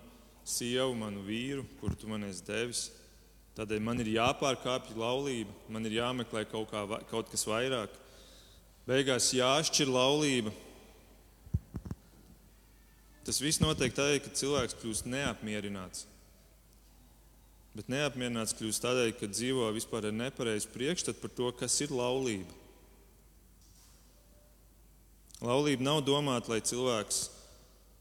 sievu, 0.47 0.93
manu 0.97 1.23
vīru, 1.25 1.65
kuru 1.81 1.97
tu 1.99 2.09
man 2.09 2.23
esi 2.29 2.45
devis. 2.47 2.83
Tādēļ 3.57 3.81
man 3.83 3.99
ir 3.99 4.13
jāpārkāpj 4.13 4.95
laulība, 4.97 5.51
man 5.73 5.87
ir 5.89 5.97
jāmeklē 5.97 6.45
kaut, 6.47 6.69
kā, 6.71 6.85
kaut 7.09 7.31
kas 7.31 7.43
vairāk. 7.49 7.91
Beigās 8.89 9.27
jāšķir 9.37 9.89
laulība. 9.93 10.49
Tas 13.21 13.37
viss 13.37 13.61
notiek 13.61 13.93
tādēļ, 13.93 14.23
ka 14.25 14.31
cilvēks 14.33 14.77
kļūst 14.79 15.09
neapmierināts. 15.13 16.07
Bet 17.75 17.91
neapmierināts 17.93 18.55
kļūst 18.57 18.81
tādēļ, 18.81 19.11
ka 19.19 19.29
dzīvo 19.29 19.67
vispār 19.75 20.09
ar 20.09 20.15
nepareizu 20.17 20.71
priekšstatu 20.73 21.21
par 21.21 21.35
to, 21.37 21.51
kas 21.59 21.77
ir 21.85 21.93
laulība. 21.93 22.49
Laulība 25.45 25.85
nav 25.85 26.01
domāta, 26.07 26.55
lai 26.55 26.63
cilvēks 26.65 27.27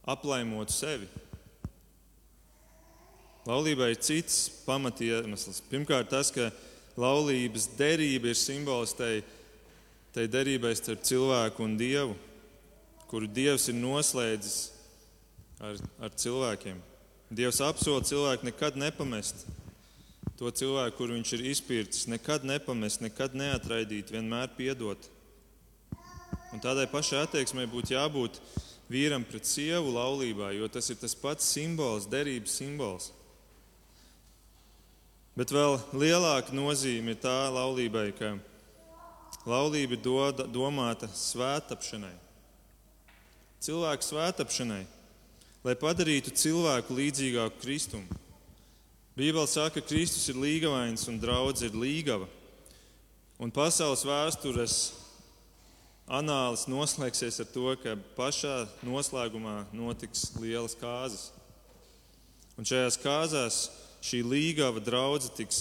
aplaimotu 0.08 0.72
sevi. 0.72 1.10
Laulībai 3.44 3.92
ir 3.92 4.00
cits 4.00 4.46
pamatiemesls. 4.64 5.60
Pirmkārt, 5.68 6.08
tas, 6.16 6.32
ka 6.32 6.48
laulības 6.96 7.68
derība 7.76 8.32
ir 8.32 8.40
simbols 8.40 8.96
tai 8.96 9.18
tai 10.14 10.26
derībai 10.30 10.74
starp 10.76 11.04
cilvēku 11.06 11.64
un 11.64 11.76
dievu, 11.80 12.16
kuru 13.08 13.28
dievs 13.28 13.68
ir 13.70 13.76
noslēdzis 13.78 14.58
ar, 15.60 15.78
ar 16.00 16.14
cilvēkiem. 16.14 16.80
Dievs 17.28 17.60
apsola 17.64 18.04
cilvēku 18.08 18.48
nekad 18.48 18.78
nepamest. 18.80 19.44
To 20.38 20.52
cilvēku, 20.54 20.96
kuru 21.00 21.16
viņš 21.16 21.34
ir 21.34 21.44
izpircis, 21.50 22.06
nekad 22.08 22.44
nepamest, 22.46 23.02
nekad 23.02 23.34
neatraidīt, 23.36 24.12
vienmēr 24.14 24.52
piedot. 24.56 25.08
Un 26.54 26.62
tādai 26.62 26.86
pašai 26.88 27.24
attieksmei 27.24 27.66
būtu 27.68 27.96
jābūt 27.96 28.38
vīram 28.88 29.26
pret 29.28 29.48
sievu 29.48 29.92
laulībā, 29.92 30.52
jo 30.56 30.68
tas 30.72 30.88
ir 30.88 30.96
tas 31.00 31.16
pats 31.18 31.48
simbols, 31.52 32.06
derības 32.08 32.54
simbols. 32.60 33.10
Bet 35.38 35.52
vēl 35.54 35.76
lielāka 35.94 36.54
nozīme 36.56 37.12
ir 37.12 37.20
tā 37.22 37.34
laulībai, 37.54 38.08
ka 38.18 38.32
laulība 39.48 39.96
ir 39.96 40.46
domāta 40.52 41.08
svētapšanai. 41.12 42.14
Cilvēku 43.64 44.06
svētapšanai, 44.06 44.84
lai 45.66 45.74
padarītu 45.78 46.34
cilvēku 46.36 46.94
līdzīgāku 46.94 47.62
Kristum. 47.62 48.04
Bībele 49.18 49.48
saka, 49.50 49.80
ka 49.80 49.88
Kristus 49.88 50.28
ir 50.30 50.38
līgavains 50.38 51.08
un 51.10 51.18
draudz 51.18 51.64
ir 51.66 51.74
līgava. 51.74 52.28
Un 53.38 53.50
pasaules 53.54 54.04
vēstures 54.06 54.76
anālis 56.06 56.68
noslēgsies 56.70 57.40
ar 57.42 57.50
to, 57.50 57.72
ka 57.82 57.96
pašā 58.16 58.54
noslēgumā 58.86 59.64
notiks 59.74 60.30
lielas 60.38 60.78
kāzas. 60.78 61.28
Un 62.58 62.66
šajās 62.66 62.98
kāzās 63.02 63.58
šī 64.02 64.22
līgava 64.22 64.82
draudzene 64.82 65.34
tiks 65.38 65.60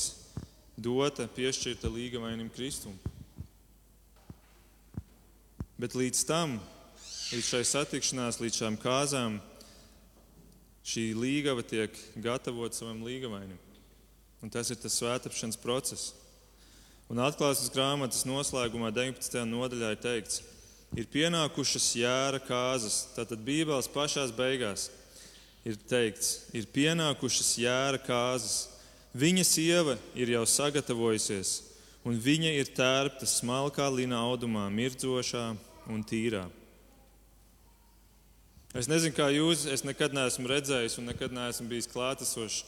dota, 0.78 1.26
piešķirta 1.34 1.90
līgavainim 1.90 2.50
Kristum. 2.54 2.94
Bet 5.78 5.94
līdz 5.94 6.24
tam, 6.26 6.56
līdz 7.30 7.52
šai 7.52 7.64
satikšanās, 7.70 8.40
līdz 8.42 8.64
šām 8.64 8.78
kāzām, 8.82 9.36
šī 10.88 11.12
līgava 11.14 11.62
tiek 11.62 11.94
gatavota 12.18 12.80
savam 12.80 13.04
līgavainim. 13.06 13.60
Un 14.42 14.54
tas 14.54 14.72
ir 14.74 14.80
tas 14.82 14.96
svētāpšanas 14.98 15.60
process. 15.62 16.14
Un 17.12 17.22
atklāsmes 17.24 17.70
grāmatas 17.72 18.26
noslēgumā, 18.28 18.90
19. 18.96 19.44
nodaļā, 19.48 19.92
ir 19.94 20.02
teikts, 20.02 20.42
ir 20.98 21.08
pienākušas 21.14 21.92
jēra 22.02 22.42
kāzas. 22.44 23.04
Tātad 23.16 23.46
Bībeles 23.46 23.92
pašās 23.94 24.34
beigās 24.36 24.90
ir 25.68 25.78
teikts, 25.90 26.48
ir 26.58 26.68
pienākušas 26.74 27.54
jēra 27.62 28.02
kāzas. 28.02 28.74
Viņa 29.18 29.46
sieva 29.48 29.98
ir 30.18 30.34
jau 30.34 30.44
sagatavojusies, 30.50 31.54
un 32.06 32.18
viņa 32.22 32.58
ir 32.60 32.74
tērpta 32.76 33.30
smalkā 33.30 33.88
lina 33.94 34.20
audumā, 34.26 34.68
mirdzošā 34.74 35.48
un 35.92 36.04
tīrā. 36.08 36.46
Es 38.78 38.90
nezinu, 38.92 39.16
kā 39.16 39.30
jūs, 39.34 39.66
es 39.72 39.86
nekad 39.88 40.14
neesmu 40.14 40.50
redzējis 40.52 41.00
un 41.00 41.10
nekad 41.10 41.34
neesmu 41.34 41.70
bijis 41.72 41.90
klātesošs 41.90 42.64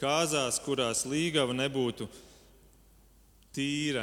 kāzās, 0.00 0.58
kurās 0.64 1.04
līgava 1.06 1.54
nebūtu 1.56 2.08
tīra, 3.54 4.02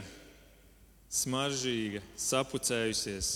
smaržīga, 1.12 2.00
sapucējusies, 2.16 3.36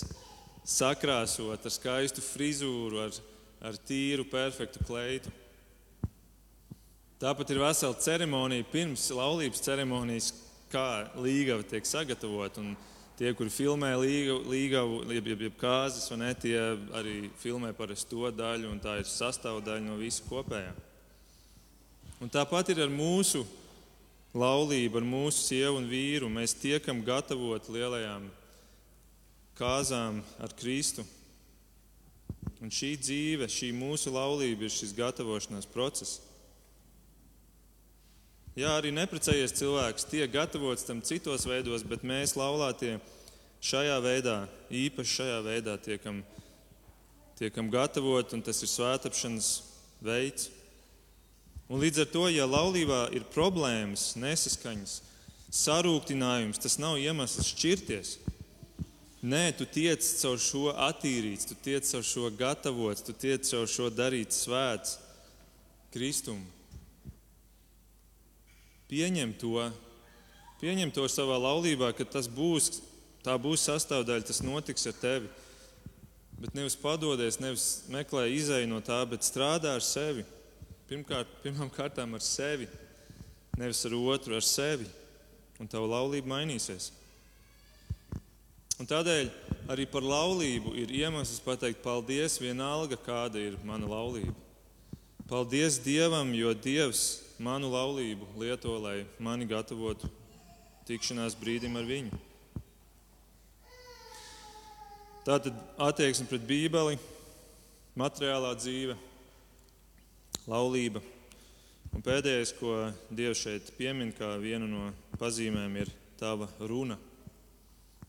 sakrāsota 0.64 1.68
ar 1.68 1.74
skaistu 1.76 2.24
frizūru, 2.24 3.04
ar 3.04 3.12
ar 3.60 3.76
tīru, 3.86 4.26
perfektu 4.28 4.84
kleitu. 4.86 5.32
Tāpat 7.20 7.50
ir 7.52 7.62
vesela 7.62 7.96
ceremonija 7.96 8.66
pirms 8.68 9.08
laulības 9.16 9.62
ceremonijas, 9.64 10.32
kā 10.70 11.06
līgava 11.22 11.64
tiek 11.64 11.86
sagatavota. 11.88 12.64
Tie, 13.16 13.30
kuri 13.32 13.48
filmē 13.48 13.94
līgavu, 13.96 14.98
jeb, 15.08 15.28
jeb, 15.30 15.44
jeb 15.46 15.54
kāzas, 15.56 16.10
ne, 16.20 16.34
tie 16.36 16.58
arī 16.98 17.30
filmē 17.40 17.70
parasti 17.72 18.10
to 18.12 18.28
daļu, 18.28 18.68
un 18.68 18.82
tā 18.82 18.98
ir 19.00 19.08
sastāvdaļa 19.08 19.86
no 19.86 19.96
visa 19.96 20.24
kopējā. 20.28 20.74
Un 22.20 22.32
tāpat 22.32 22.74
ir 22.74 22.82
ar 22.84 22.92
mūsu 22.92 23.46
laulību, 24.36 25.00
ar 25.00 25.08
mūsu 25.08 25.46
sievu 25.46 25.80
un 25.80 25.88
vīru. 25.88 26.28
Mēs 26.32 26.56
tiekam 26.60 27.00
gatavoti 27.04 27.72
lielajām 27.72 28.28
kāzām 29.56 30.20
ar 30.42 30.52
Kristu. 30.56 31.04
Un 32.60 32.72
šī 32.72 32.94
dzīve, 33.00 33.48
šī 33.48 33.72
mūsu 33.76 34.12
laulība 34.12 34.68
ir 34.68 34.72
šis 34.72 34.92
gatavošanās 34.96 35.68
process. 35.72 36.20
Jā, 38.56 38.70
arī 38.72 38.88
neprecējies 38.88 39.52
cilvēks 39.58 40.06
tiek 40.08 40.30
gatavots 40.32 40.86
tam 40.88 41.02
citos 41.04 41.42
veidos, 41.44 41.82
bet 41.84 42.06
mēs 42.08 42.38
laulātie 42.40 42.94
šajā 43.60 43.98
veidā, 44.00 44.36
īpaši 44.72 45.12
šajā 45.18 45.42
veidā 45.44 45.74
tiekam, 45.84 46.22
tiekam 47.36 47.68
gatavot, 47.68 48.32
un 48.32 48.40
tas 48.40 48.62
ir 48.64 48.70
svētapšanas 48.72 49.50
veids. 50.00 50.48
Un 51.68 51.84
līdz 51.84 52.06
ar 52.06 52.10
to, 52.14 52.24
ja 52.32 52.48
laulībā 52.48 53.02
ir 53.12 53.28
problēmas, 53.34 54.14
nesaskaņas, 54.16 55.02
sarūktinājums, 55.52 56.64
tas 56.64 56.80
nav 56.80 56.96
iemesls 56.96 57.52
šķirties. 57.52 58.16
Nē, 59.20 59.50
tu 59.60 59.68
tiec 59.68 60.00
caur 60.22 60.40
šo 60.40 60.70
attīrīts, 60.88 61.52
tu 61.52 61.60
tiec 61.60 61.84
caur 61.92 62.08
šo 62.08 62.32
gatavots, 62.40 63.04
tu 63.04 63.12
tiec 63.12 63.44
caur 63.52 63.68
šo 63.68 63.92
darīts 63.92 64.46
svēts 64.46 64.96
Kristumu. 65.92 66.55
Pieņem 68.86 69.32
to, 69.40 69.64
pieņem 70.60 70.92
to 70.94 71.06
savā 71.10 71.40
laulībā, 71.42 71.90
ka 71.96 72.06
tas 72.06 72.28
būs, 72.30 72.80
tā 73.26 73.34
būs 73.40 73.66
sastāvdaļa, 73.66 74.26
tas 74.28 74.44
notiks 74.46 74.86
ar 74.86 74.94
tevi. 75.00 75.30
Bet 76.36 76.54
nevis 76.54 76.76
padodies, 76.78 77.40
nevis 77.40 77.86
meklē 77.90 78.26
izēju 78.30 78.68
no 78.70 78.82
tā, 78.84 79.00
bet 79.08 79.26
strādā 79.26 79.72
ar 79.74 79.82
sevi. 79.82 80.22
Pirmkārt, 80.86 81.30
pirmām 81.42 81.72
kārtām 81.72 82.14
ar 82.14 82.22
sevi, 82.22 82.68
nevis 83.58 83.82
ar 83.88 83.96
otru, 83.98 84.36
ar 84.36 84.44
sevi. 84.44 84.86
Un 85.58 85.66
tava 85.72 85.88
laulība 85.88 86.30
mainīsies. 86.34 86.92
Un 88.76 88.86
tādēļ 88.86 89.30
arī 89.72 89.86
par 89.88 90.04
laulību 90.04 90.76
ir 90.78 90.92
iemesls 90.92 91.40
pateikt 91.42 91.80
paldies, 91.82 92.36
vienalga 92.38 92.98
kāda 93.00 93.40
ir 93.40 93.56
mana 93.64 93.88
laulība. 93.88 94.36
Paldies 95.26 95.80
Dievam, 95.82 96.30
jo 96.36 96.52
Dievs 96.54 97.25
manu 97.38 97.70
laulību 97.72 98.28
lieto, 98.40 98.76
lai 98.80 99.04
mani 99.18 99.46
gatavotu 99.48 100.08
tikšanās 100.86 101.36
brīdim 101.38 101.76
ar 101.76 101.88
viņu. 101.88 102.20
Tātad 105.26 105.56
attieksme 105.82 106.28
pret 106.30 106.44
Bībeli, 106.46 107.00
materiālā 107.98 108.52
dzīve, 108.54 108.94
laulība. 110.46 111.02
Un 111.96 112.04
pēdējais, 112.04 112.52
ko 112.60 112.76
Dievs 113.10 113.42
šeit 113.42 113.72
piemin 113.78 114.12
kā 114.14 114.36
vienu 114.38 114.68
no 114.70 114.86
pazīmēm, 115.18 115.80
ir 115.82 115.90
tava 116.20 116.48
runa 116.60 116.98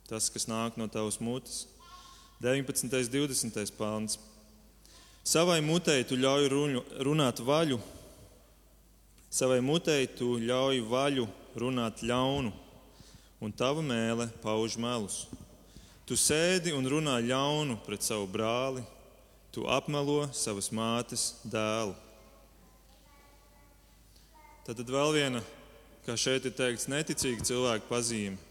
tas, 0.07 0.29
kas 0.31 0.47
nāk 0.47 0.77
no 0.79 0.87
tavas 0.87 1.19
mutes. 1.19 1.65
19. 2.39 2.85
un 2.85 2.91
20. 3.27 3.71
pāns. 3.75 4.19
Savai 5.27 5.57
mutei 5.65 6.05
tu 6.07 6.15
ļauj 6.15 6.47
runāt 7.03 7.41
vaļu, 7.43 7.81
savai 9.37 9.59
mutei 9.61 10.07
tu 10.09 10.39
ļauj 10.41 10.79
vaļu 10.89 11.27
runāt 11.61 12.01
ļaunu, 12.01 12.49
un 13.43 13.53
tava 13.53 13.83
mēlē 13.85 14.31
pauž 14.41 14.79
melus. 14.81 15.27
Tu 16.09 16.17
sēdi 16.17 16.73
un 16.73 16.87
runā 16.89 17.19
ļaunu 17.21 17.77
pret 17.85 18.01
savu 18.01 18.25
brāli, 18.33 18.81
tu 19.53 19.67
apmelo 19.69 20.23
savas 20.33 20.71
mātes 20.73 21.27
dēlu. 21.45 21.93
Tad 24.65 24.81
vēl 24.81 25.13
viena, 25.19 25.43
kā 26.07 26.17
šeit 26.17 26.49
ir 26.49 26.57
teikts, 26.57 26.89
neticīga 26.89 27.45
cilvēka 27.45 27.85
pazīme. 27.91 28.41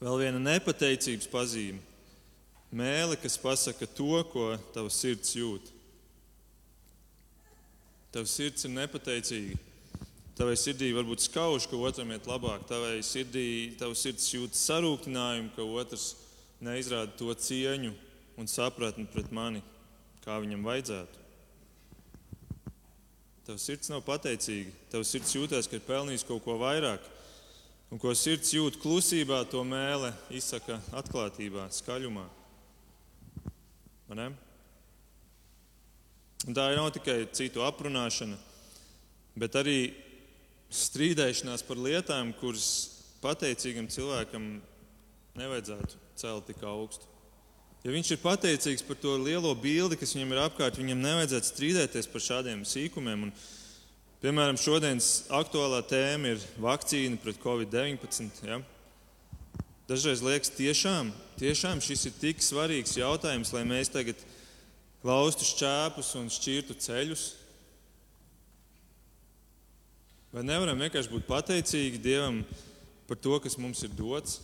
Vēl 0.00 0.20
viena 0.24 0.40
nepateicības 0.40 1.28
pazīme- 1.28 1.82
mēle, 2.80 3.20
kas 3.20 3.36
pasaka 3.36 3.86
to, 3.86 4.24
ko 4.32 4.56
tavs 4.72 4.96
sirds 4.96 5.36
jūt. 5.36 5.75
Tavs 8.16 8.32
sirds 8.32 8.64
ir 8.64 8.70
nepateicīga. 8.72 9.58
Tavai 10.36 10.54
sirdī 10.56 10.86
varbūt 10.96 11.26
skauž, 11.26 11.66
ka 11.68 11.76
otram 11.76 12.14
iet 12.14 12.24
labāk. 12.28 12.62
Tavai 12.64 13.02
sirdī, 13.04 13.74
tavs 13.76 14.06
sirds 14.06 14.30
jūt 14.32 14.56
sarūktinājumu, 14.56 15.50
ka 15.52 15.64
otrs 15.64 16.14
neizrāda 16.64 17.12
to 17.20 17.28
cieņu 17.28 17.92
un 18.40 18.48
sapratni 18.48 19.04
pret 19.12 19.28
mani, 19.36 19.60
kā 20.24 20.38
viņam 20.40 20.64
vajadzētu. 20.64 21.26
Tavs 23.50 23.68
sirds 23.68 23.92
nav 23.92 24.00
pateicīga. 24.08 24.72
Tavs 24.94 25.12
sirds 25.12 25.36
jūtas, 25.36 25.68
ka 25.68 25.76
ir 25.76 25.84
pelnījis 25.84 26.24
kaut 26.24 26.40
ko 26.46 26.56
vairāk. 26.64 27.04
Un 27.92 28.00
ko 28.00 28.16
sirds 28.16 28.54
jūt 28.56 28.80
klusībā, 28.80 29.44
to 29.52 29.60
mēlē 29.60 30.14
izsaka 30.40 30.80
atklātībā, 30.96 31.68
skaļumā. 31.82 32.24
Un 36.46 36.54
tā 36.54 36.68
nav 36.78 36.92
tikai 36.94 37.24
citu 37.34 37.64
aprunāšana, 37.66 38.36
bet 39.34 39.56
arī 39.58 39.80
strīdēšanās 40.70 41.64
par 41.66 41.80
lietām, 41.82 42.30
kuras 42.38 42.68
pateicīgam 43.22 43.88
cilvēkam 43.90 44.46
nevajadzētu 45.36 45.98
celt 46.20 46.46
tik 46.46 46.62
augstu. 46.66 47.08
Ja 47.84 47.92
viņš 47.94 48.12
ir 48.14 48.22
pateicīgs 48.22 48.82
par 48.86 48.98
to 48.98 49.12
lielo 49.20 49.52
bildi, 49.58 49.98
kas 49.98 50.14
viņam 50.16 50.32
ir 50.34 50.42
apkārt, 50.42 50.78
viņam 50.80 51.02
nevajadzētu 51.02 51.50
strīdēties 51.50 52.08
par 52.10 52.24
šādiem 52.24 52.64
sīkumiem. 52.66 53.28
Un, 53.28 53.34
piemēram, 54.22 54.58
šodienas 54.58 55.28
aktuālā 55.34 55.82
tēma 55.86 56.32
ir 56.34 56.46
vakcīna 56.62 57.20
pret 57.22 57.38
covid-19. 57.42 58.40
Ja? 58.48 58.58
Dažreiz 59.86 60.22
liekas, 60.26 60.50
tiešām, 60.56 61.12
tiešām 61.38 61.82
šis 61.84 62.08
ir 62.08 62.16
tik 62.18 62.42
svarīgs 62.42 62.96
jautājums, 62.98 63.52
lai 63.54 63.62
mēs 63.68 63.92
tagad 63.94 64.18
laustu 65.04 65.44
šķēpus 65.44 66.14
un 66.20 66.30
šķirtu 66.32 66.76
ceļus. 66.86 67.26
Vai 70.32 70.44
nevaram 70.44 70.80
vienkārši 70.80 71.12
būt 71.12 71.28
pateicīgi 71.28 72.00
Dievam 72.02 72.42
par 73.08 73.18
to, 73.20 73.36
kas 73.40 73.58
mums 73.60 73.82
ir 73.86 73.92
dots? 73.96 74.40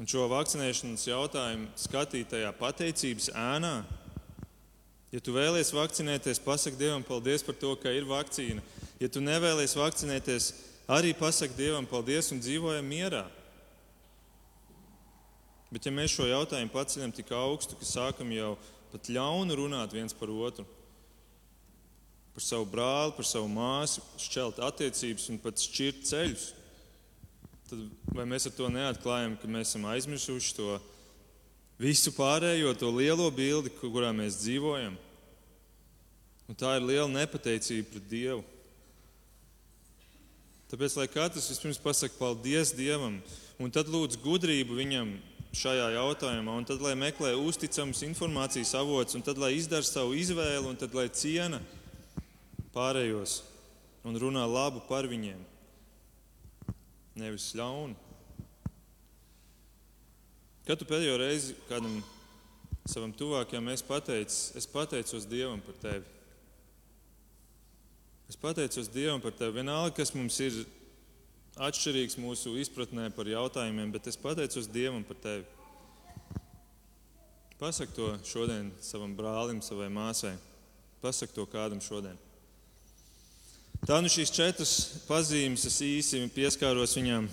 Un 0.00 0.08
šo 0.10 0.24
vakcinēšanas 0.30 1.06
jautājumu 1.06 1.68
skatīt 1.78 2.32
tajā 2.32 2.50
pateicības 2.58 3.28
ēnā. 3.38 3.74
Ja 5.14 5.20
tu 5.22 5.36
vēlies 5.36 5.70
vakcinēties, 5.70 6.42
pasak 6.42 6.74
Dievam 6.80 7.04
paldies 7.06 7.44
par 7.46 7.54
to, 7.60 7.76
ka 7.78 7.92
ir 7.94 8.08
vakcīna. 8.08 8.64
Ja 8.98 9.10
tu 9.12 9.22
nevēlies 9.22 9.76
vakcinēties, 9.78 10.48
arī 10.90 11.12
pasak 11.14 11.54
Dievam 11.54 11.86
paldies 11.86 12.32
un 12.34 12.42
dzīvojam 12.42 12.88
mierā. 12.88 13.22
Bet 15.74 15.88
ja 15.88 15.90
mēs 15.90 16.12
šo 16.14 16.28
jautājumu 16.28 16.70
paceļam 16.70 17.10
tik 17.14 17.32
augstu, 17.34 17.74
ka 17.74 17.86
sākam 17.88 18.28
jau 18.30 18.52
pat 18.92 19.08
ļaunu 19.10 19.56
runāt 19.58 19.94
viens 19.96 20.14
par 20.14 20.30
otru, 20.30 20.62
par 22.34 22.44
savu 22.46 22.68
brāli, 22.70 23.14
par 23.16 23.26
savu 23.26 23.48
māsu, 23.50 24.04
šķelt 24.22 24.60
attiecības 24.62 25.26
un 25.32 25.40
pat 25.42 25.58
šķirt 25.58 26.06
ceļus, 26.06 26.44
tad 27.66 27.82
vai 28.14 28.28
mēs 28.30 28.46
ar 28.46 28.54
to 28.54 28.70
neatklājam, 28.70 29.34
ka 29.40 29.50
mēs 29.50 29.72
esam 29.72 29.88
aizmirsuši 29.90 30.54
to 30.60 30.78
visu 31.82 32.14
pārējo, 32.14 32.70
to 32.78 32.94
lielo 32.94 33.26
bildi, 33.34 33.74
kurā 33.80 34.14
mēs 34.14 34.38
dzīvojam? 34.44 34.94
Un 36.46 36.60
tā 36.60 36.76
ir 36.78 36.86
liela 36.86 37.10
nepateicība 37.10 37.96
pret 37.96 38.10
Dievu. 38.14 38.42
Tāpēc, 40.70 41.00
lai 41.00 41.10
katrs 41.10 41.50
vispirms 41.50 41.82
pasakā 41.82 42.14
paldies 42.20 42.76
Dievam, 42.78 43.18
un 43.58 43.74
tad 43.74 43.90
lūdz 43.90 44.22
gudrību 44.22 44.78
viņam 44.78 45.16
šajā 45.54 45.88
jautājumā, 45.94 46.58
un 46.58 46.66
tad 46.68 46.82
lai 46.82 46.94
meklē 46.98 47.32
uzticamus 47.38 48.02
informācijas 48.06 48.74
avots, 48.78 49.14
un 49.14 49.24
tad 49.24 49.38
lai 49.40 49.54
izdara 49.56 49.86
savu 49.86 50.16
izvēli, 50.18 50.66
un 50.68 50.78
tad 50.78 50.94
lai 50.96 51.06
ciena 51.14 51.60
pārējos 52.74 53.40
un 54.04 54.18
runā 54.20 54.44
labu 54.50 54.82
par 54.88 55.08
viņiem 55.08 55.40
nevis 57.18 57.52
ļaunu. 57.54 57.94
Kad 60.64 60.80
tu 60.80 60.88
pēdējo 60.88 61.16
reizi 61.20 61.54
kādam 61.68 62.00
savam 62.88 63.12
tuvākajam 63.16 63.68
es 63.72 63.84
pateicu, 63.84 64.38
es 64.58 64.66
pateicos 64.68 65.26
Dievam 65.28 65.60
par 65.64 65.76
tevi. 65.82 66.04
Es 68.28 68.38
pateicos 68.40 68.88
Dievam 68.92 69.20
par 69.20 69.36
tevi. 69.36 69.58
Vienalga, 69.60 69.92
kas 70.00 70.14
mums 70.16 70.40
ir 70.40 70.64
atšķirīgs 71.54 72.18
mūsu 72.18 72.56
izpratnē 72.58 73.10
par 73.14 73.28
jautājumiem, 73.30 73.92
bet 73.94 74.08
es 74.10 74.18
pateicos 74.18 74.66
Dievam 74.70 75.04
par 75.06 75.18
tevi. 75.22 75.44
Pasak 77.60 77.94
to 77.94 78.10
šodien 78.26 78.72
savam 78.82 79.14
brālim, 79.16 79.62
savai 79.62 79.86
māsai. 79.92 80.34
Pasak 81.02 81.32
to 81.36 81.46
kādam 81.46 81.82
šodien. 81.84 82.18
Tā 83.84 84.00
nu 84.00 84.10
šīs 84.10 84.32
četras 84.32 84.74
pazīmes, 85.06 85.66
es 85.68 85.78
īsi 85.84 86.22
pieskāros 86.34 86.96
viņām. 86.96 87.28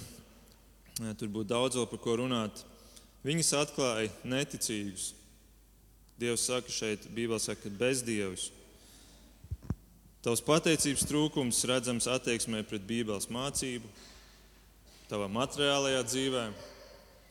Tur 1.18 1.32
būtu 1.32 1.50
daudz 1.50 1.80
vēl 1.80 1.88
par 1.90 2.02
ko 2.04 2.18
runāt. 2.20 2.64
Viņas 3.26 3.54
atklāja 3.58 4.12
neticīgus. 4.28 5.14
Dievs 6.22 6.46
saka 6.46 6.70
šeit, 6.70 7.08
Bībelē 7.16 7.40
saka, 7.42 7.72
bezdievus. 7.80 8.52
Tavs 10.22 10.44
pateicības 10.46 11.08
trūkums 11.10 11.64
redzams 11.66 12.06
attieksmē 12.12 12.62
pret 12.70 12.84
Bībeles 12.86 13.26
mācību, 13.34 13.88
tavā 15.12 15.28
materiālajā 15.28 16.06
dzīvē, 16.08 16.46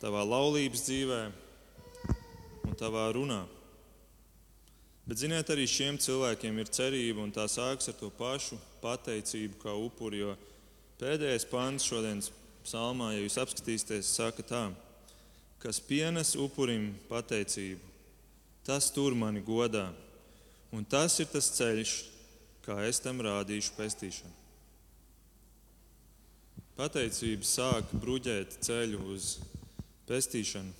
tavā 0.03 0.21
laulības 0.29 0.83
dzīvē 0.85 1.21
un 2.69 2.77
tavā 2.77 3.07
runā. 3.17 3.41
Bet, 5.09 5.23
ziniet, 5.23 5.49
arī 5.49 5.65
šiem 5.67 5.97
cilvēkiem 5.99 6.61
ir 6.61 6.69
cerība, 6.69 7.25
un 7.25 7.33
tā 7.33 7.47
sākas 7.49 7.89
ar 7.89 7.97
to 7.97 8.11
pašu 8.15 8.59
pateicību 8.83 9.57
kā 9.63 9.73
upuri. 9.73 10.21
Jo 10.21 10.35
pēdējais 11.01 11.49
pāns 11.49 11.87
šodienas 11.89 12.29
psalmā, 12.67 13.15
ja 13.15 13.25
jūs 13.25 13.39
apskatīsieties, 13.41 14.13
saka 14.13 14.45
tā, 14.45 14.61
kas 15.65 15.81
pienes 15.81 16.35
upurim 16.37 16.91
pateicību, 17.09 17.81
tas 18.69 18.91
tur 18.93 19.17
mani 19.17 19.41
godā, 19.41 19.89
un 20.71 20.85
tas 20.85 21.17
ir 21.25 21.33
tas 21.33 21.49
ceļš, 21.57 21.97
kā 22.69 22.77
es 22.85 23.01
tam 23.01 23.25
rādīšu 23.25 23.73
pestīšanu. 23.81 24.40
Pateicība 26.79 27.47
sāk 27.47 27.91
bruģēt 27.93 28.61
ceļu 28.67 29.01
uz 29.15 29.33
pestīšanu. 30.09 30.77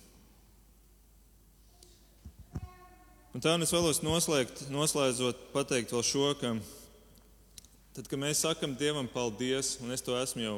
Un 3.31 3.39
tā 3.39 3.53
un 3.55 3.63
es 3.63 3.71
vēlos 3.71 4.01
noslēgt, 4.03 4.65
noslēdzot, 4.73 5.45
pateikt 5.53 5.93
vēl 5.95 6.03
šo, 6.03 6.31
ka 6.35 6.49
tad, 7.95 8.09
kad 8.11 8.19
mēs 8.19 8.41
sakam 8.43 8.73
Dievam 8.75 9.07
paldies, 9.07 9.77
un 9.79 9.93
es 9.95 10.03
to 10.03 10.17
esmu 10.19 10.43
jau 10.43 10.55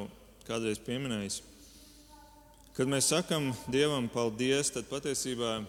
kādreiz 0.48 0.80
pieminējis, 0.82 1.36
kad 2.74 2.90
mēs 2.90 3.12
sakam 3.12 3.52
Dievam 3.70 4.08
paldies, 4.10 4.72
tad 4.74 4.90
patiesībā 4.90 5.60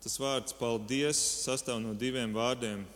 tas 0.00 0.16
vārds 0.16 0.56
paldies 0.56 1.20
sastāv 1.44 1.82
no 1.84 1.92
diviem 1.92 2.32
vārdiem, 2.32 2.86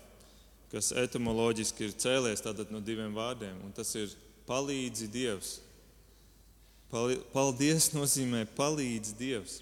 kas 0.73 0.95
etimoloģiski 1.05 1.85
ir 1.85 1.99
cēlies 2.01 2.41
no 2.73 2.81
diviem 2.81 3.13
vārdiem, 3.13 3.61
un 3.61 3.77
tas 3.77 3.93
ir 3.95 4.17
palīdzi 4.49 5.13
Dievs. 5.13 5.59
Paldies 6.95 7.89
nozīmē 7.91 8.45
palīdzi 8.55 9.17
Dievs. 9.19 9.59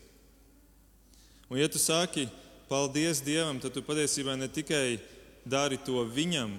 Un 1.49 1.61
ja 1.61 1.69
tu 1.69 1.81
saki, 1.81 2.27
paldies 2.69 3.23
Dievam, 3.25 3.61
tad 3.61 3.73
tu 3.73 3.83
patiesībā 3.85 4.37
ne 4.37 4.49
tikai 4.53 4.99
dari 5.45 5.79
to 5.81 6.05
viņam. 6.13 6.55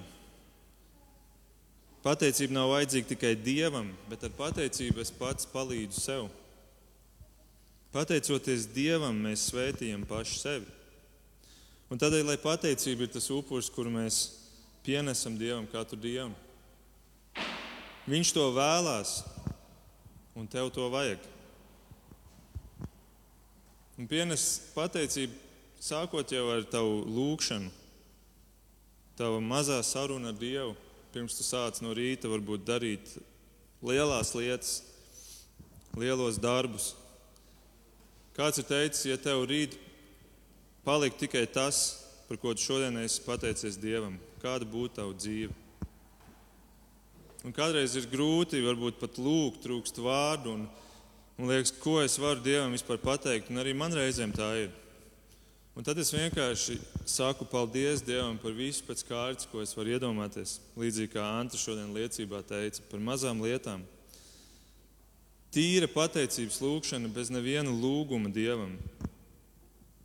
Pateicība 2.04 2.56
nav 2.58 2.72
vajadzīga 2.74 3.10
tikai 3.14 3.32
Dievam, 3.38 3.92
bet 4.10 4.26
ar 4.26 4.34
pateicību 4.36 5.02
es 5.02 5.12
pats 5.14 5.48
palīdzu 5.48 6.02
sev. 6.02 6.26
Pateicoties 7.94 8.66
Dievam, 8.74 9.16
mēs 9.24 9.48
svētījam 9.52 10.02
pašu 10.10 10.40
sevi. 10.40 10.66
Un 11.90 12.00
tādēļ, 12.00 12.26
lai 12.32 12.38
pateicība 12.42 13.06
ir 13.06 13.14
tas 13.14 13.30
upuris, 13.30 13.70
kuru 13.70 13.92
mēs 13.94 14.24
pienesam 14.84 15.38
Dievam 15.38 15.68
katru 15.70 16.00
dienu. 16.02 16.34
Viņš 18.10 18.34
to 18.36 18.50
vēlās, 18.52 19.22
un 20.34 20.50
tev 20.50 20.70
to 20.74 20.90
vajag. 20.92 21.22
Un 23.98 24.10
pienes 24.10 24.44
pateicību 24.74 25.44
Sākot 25.84 26.30
jau 26.32 26.46
ar 26.48 26.62
tavu 26.64 27.02
lūgšanu, 27.12 27.68
tava 29.18 29.40
mazā 29.44 29.82
saruna 29.84 30.30
ar 30.32 30.38
Dievu, 30.40 30.70
pirms 31.12 31.36
tu 31.36 31.44
sāc 31.44 31.82
no 31.84 31.92
rīta 31.92 32.30
varbūt 32.32 32.64
darīt 32.64 33.10
lielās 33.84 34.30
lietas, 34.32 34.78
lielos 36.00 36.38
darbus. 36.40 36.94
Kāds 38.32 38.62
ir 38.62 38.68
teicis, 38.70 39.04
ja 39.10 39.18
tev 39.20 39.44
rīt 39.50 39.76
palikt 40.88 41.20
tikai 41.20 41.44
tas, 41.44 41.82
par 42.24 42.40
ko 42.40 42.56
tu 42.56 42.64
šodien 42.64 42.96
esi 43.04 43.20
pateicies 43.26 43.76
Dievam, 43.76 44.16
kāda 44.40 44.64
būtu 44.64 45.02
tava 45.02 45.12
dzīve? 45.20 45.52
Un 47.44 47.52
kādreiz 47.52 47.92
ir 48.00 48.06
grūti, 48.08 48.62
varbūt 48.64 48.96
pat 49.02 49.18
lūgt, 49.20 49.60
trūkst 49.66 49.98
vārdu, 50.00 50.54
un, 50.56 50.62
un 51.36 51.50
liekas, 51.50 51.74
ko 51.76 51.98
es 52.00 52.16
varu 52.16 52.40
Dievam 52.40 52.72
vispār 52.72 52.96
pateikt, 53.02 53.50
un 53.52 53.60
arī 53.60 53.74
man 53.76 53.92
reizēm 53.92 54.32
tā 54.32 54.48
ir. 54.62 54.72
Un 55.76 55.84
tad 55.84 55.98
es 56.00 56.12
vienkārši 56.14 56.78
saku 57.04 57.44
paldies 57.50 58.00
Dievam 58.06 58.38
par 58.40 58.56
visu 58.56 58.86
pēc 58.86 59.04
kārtas, 59.04 59.48
ko 59.50 59.60
es 59.60 59.76
varu 59.76 59.92
iedomāties. 59.92 60.56
Līdzīgi 60.78 61.12
kā 61.18 61.26
Anta 61.42 61.60
šodien 61.60 61.92
liecībā 61.92 62.40
teica 62.48 62.88
par 62.88 63.04
mazām 63.04 63.44
lietām. 63.44 63.84
Tīra 65.52 65.90
pateicības 65.90 66.62
lūgšana 66.64 67.12
bez 67.12 67.28
neviena 67.34 67.68
lūguma 67.68 68.32
Dievam. 68.32 68.78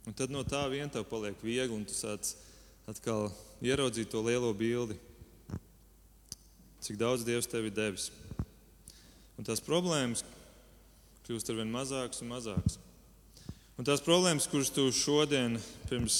Un 0.09 0.17
tad 0.17 0.33
no 0.33 0.43
tā 0.43 0.65
vien 0.73 0.91
tev 0.91 1.07
paliek 1.07 1.39
viegli, 1.39 1.71
un 1.71 1.87
tu 1.87 1.95
sāc 1.95 2.33
atkal 2.89 3.29
ieraudzīt 3.63 4.11
to 4.11 4.25
lielo 4.25 4.51
bildi. 4.57 4.99
Cik 6.79 6.99
daudz 6.99 7.25
Dievs 7.27 7.47
tev 7.49 7.67
ir 7.67 7.75
devis. 7.75 8.09
Un 9.39 9.47
tās 9.47 9.61
problēmas 9.63 10.23
kļūst 11.27 11.51
ar 11.51 11.59
vien 11.59 11.69
mazākas 11.69 12.23
un 12.23 12.31
mazākas. 12.31 12.79
Un 13.79 13.87
tās 13.87 14.01
problēmas, 14.03 14.47
kuras 14.51 14.71
tu 14.75 14.87
šodien, 14.91 15.59
pirms 15.87 16.15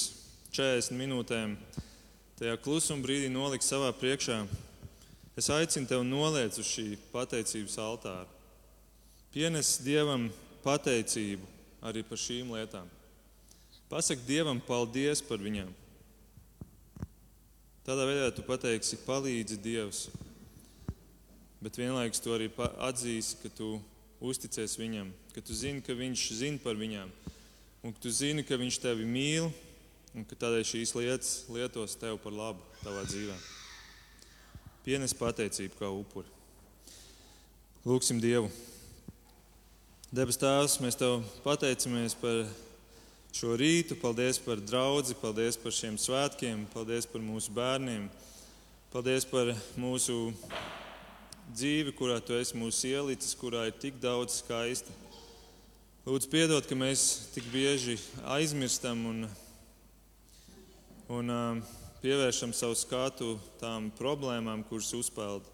40 0.56 0.96
minūtēm, 0.96 1.56
tajā 2.40 2.54
klusuma 2.64 3.04
brīdī 3.04 3.32
noliksi 3.32 3.72
savā 3.72 3.90
priekšā, 3.96 4.38
es 5.40 5.50
aicinu 5.52 5.90
tevi 5.90 6.08
noliec 6.08 6.56
uz 6.62 6.70
šī 6.70 6.94
pateicības 7.12 7.76
altāra. 7.84 8.28
Pienes 9.34 9.76
Dievam 9.84 10.30
pateicību 10.64 11.50
arī 11.86 12.06
par 12.08 12.20
šīm 12.20 12.56
lietām. 12.56 12.88
Pasaki 13.90 14.28
Dievam 14.28 14.62
paldies 14.62 15.24
par 15.26 15.42
viņām. 15.42 15.72
Tādā 17.88 18.06
veidā 18.06 18.32
tu 18.36 18.44
pateiksi, 18.46 19.02
palīdzi 19.08 19.58
Dievs, 19.64 20.08
bet 21.64 21.80
vienlaikus 21.80 22.22
tu 22.24 22.34
arī 22.36 22.50
atzīsi, 22.60 23.38
ka 23.44 23.52
tu 23.56 23.78
uzticies 24.20 24.78
Viņam, 24.80 25.12
ka 25.36 25.44
tu 25.44 25.56
zini, 25.56 25.84
ka 25.84 25.96
Viņš 25.98 26.26
zina 26.40 26.62
par 26.64 26.80
viņām, 26.80 27.12
un 27.84 27.96
ka 27.96 28.04
tu 28.04 28.12
zini, 28.12 28.44
ka 28.44 28.60
Viņš 28.60 28.80
tevi 28.84 29.08
mīl, 29.08 29.52
un 30.16 30.26
ka 30.28 30.38
tādēļ 30.40 30.66
šīs 30.66 30.96
lietas 30.98 31.34
lietos 31.52 31.96
tev 32.00 32.18
par 32.24 32.36
labu 32.36 32.64
tavā 32.84 33.04
dzīvē. 33.08 33.38
Pienes 34.86 35.14
pateicību 35.14 35.78
kā 35.80 35.92
upuri. 35.92 36.28
Lūksim 37.86 38.20
Dievu! 38.24 38.50
Debes 40.10 40.40
Tēvs, 40.42 40.80
mēs 40.82 40.98
Tev 40.98 41.20
pateicamies 41.44 42.16
par 42.18 42.48
šo 43.36 43.54
rītu, 43.60 43.94
paldies 44.02 44.40
par 44.42 44.58
draugu, 44.58 45.14
paldies 45.22 45.60
par 45.60 45.76
šiem 45.76 46.00
svētkiem, 46.02 46.66
paldies 46.74 47.06
par 47.06 47.22
mūsu 47.22 47.54
bērniem, 47.54 48.08
paldies 48.90 49.28
par 49.30 49.54
mūsu 49.78 50.32
dzīvi, 51.54 51.94
kurā 51.98 52.20
Tu 52.24 52.38
esi 52.38 52.58
mūsu 52.58 52.90
ielicis, 52.90 53.36
kurā 53.38 53.68
ir 53.70 53.78
tik 53.82 54.00
daudz 54.02 54.40
skaista. 54.44 54.94
Lūdzu, 56.06 56.30
piedod, 56.32 56.66
ka 56.66 56.78
mēs 56.78 57.30
tik 57.36 57.46
bieži 57.54 58.00
aizmirstam 58.38 59.06
un, 59.06 59.22
un 61.20 61.36
uh, 61.36 61.78
pievēršam 62.02 62.56
savu 62.56 62.78
skatu 62.80 63.36
tām 63.62 63.92
problēmām, 64.00 64.66
kuras 64.70 64.94
uzpeld 64.98 65.48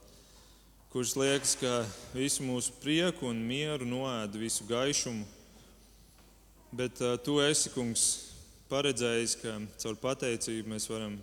kurš 0.95 1.17
liekas, 1.19 1.57
ka 1.59 1.81
visu 2.15 2.45
mūsu 2.47 2.71
prieku 2.79 3.27
un 3.27 3.41
mieru 3.43 3.83
noēda 3.83 4.39
visu 4.39 4.63
gaišumu. 4.63 5.25
Bet 6.71 7.01
uh, 7.03 7.17
tu 7.19 7.35
esi, 7.43 7.67
kungs, 7.73 8.05
paredzējis, 8.71 9.33
ka 9.41 9.57
caur 9.83 9.97
pateicību 9.99 10.71
mēs 10.71 10.87
varam 10.87 11.17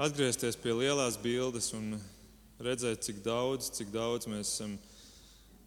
atgriezties 0.00 0.56
pie 0.56 0.72
lielās 0.78 1.20
bildes 1.20 1.68
un 1.76 1.98
redzēt, 2.64 3.02
cik 3.06 3.22
daudz, 3.24 3.70
cik 3.76 3.92
daudz 3.94 4.28
mēs 4.30 4.50
esam 4.54 4.76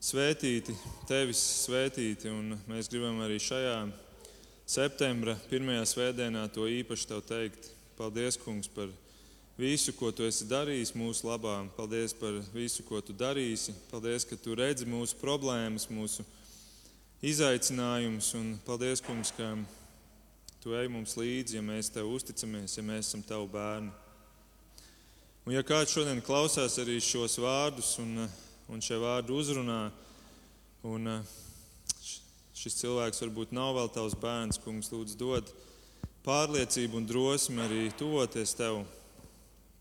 svētīti, 0.03 0.75
tevis 1.09 1.41
svētīti. 1.65 2.31
Un 2.31 2.57
mēs 2.69 2.89
gribam 2.91 3.21
arī 3.25 3.39
šajā 3.41 3.79
septembra 4.65 5.35
pirmajā 5.49 5.85
svētdienā 5.91 6.47
to 6.53 6.67
īpaši 6.69 7.09
tev 7.11 7.23
teikt. 7.27 7.71
Paldies, 7.95 8.35
kungs, 8.41 8.67
par 8.67 8.89
visu, 9.57 9.93
ko 9.95 10.11
tu 10.11 10.25
esi 10.27 10.47
darījis 10.49 10.95
mūsu 10.97 11.29
labā. 11.29 11.61
Paldies 11.77 12.15
par 12.17 12.41
visu, 12.53 12.83
ko 12.87 12.99
tu 13.01 13.15
darīsi. 13.15 13.75
Paldies, 13.91 14.27
ka 14.27 14.35
tu 14.35 14.55
redzi 14.57 14.87
mūsu 14.89 15.15
problēmas, 15.21 15.87
mūsu 15.87 16.25
izaicinājumus. 17.23 18.33
Un 18.39 18.55
paldies, 18.67 19.03
kungs, 19.03 19.31
ka 19.37 19.53
tu 20.63 20.75
ej 20.75 20.89
mums 20.91 21.15
līdzi, 21.19 21.59
ja 21.59 21.63
mēs 21.63 21.91
tev 21.93 22.09
uzticamies, 22.11 22.75
ja 22.77 22.83
mēs 22.83 23.07
esam 23.07 23.23
tavi 23.25 23.47
bērni. 23.53 24.04
Un 25.45 25.53
ja 25.53 25.61
kāds 25.61 25.93
šodien 25.93 26.23
klausās 26.25 26.79
arī 26.81 26.97
šos 27.03 27.37
vārdus 27.37 27.93
un, 28.01 28.25
un 28.71 28.81
šie 28.81 28.97
vārdi 28.97 29.33
uzrunā, 29.35 29.91
un 30.89 31.11
šis 32.57 32.79
cilvēks 32.81 33.21
varbūt 33.21 33.53
nav 33.53 33.75
vēl 33.77 33.91
tavs 33.93 34.17
bērns, 34.17 34.61
kungs, 34.63 34.89
lūdzu, 34.89 35.17
dod 35.21 35.53
pārliecību 36.25 36.97
un 36.97 37.05
drosmi 37.05 37.61
arī 37.61 37.81
tuvoties 37.99 38.57
tev 38.57 38.81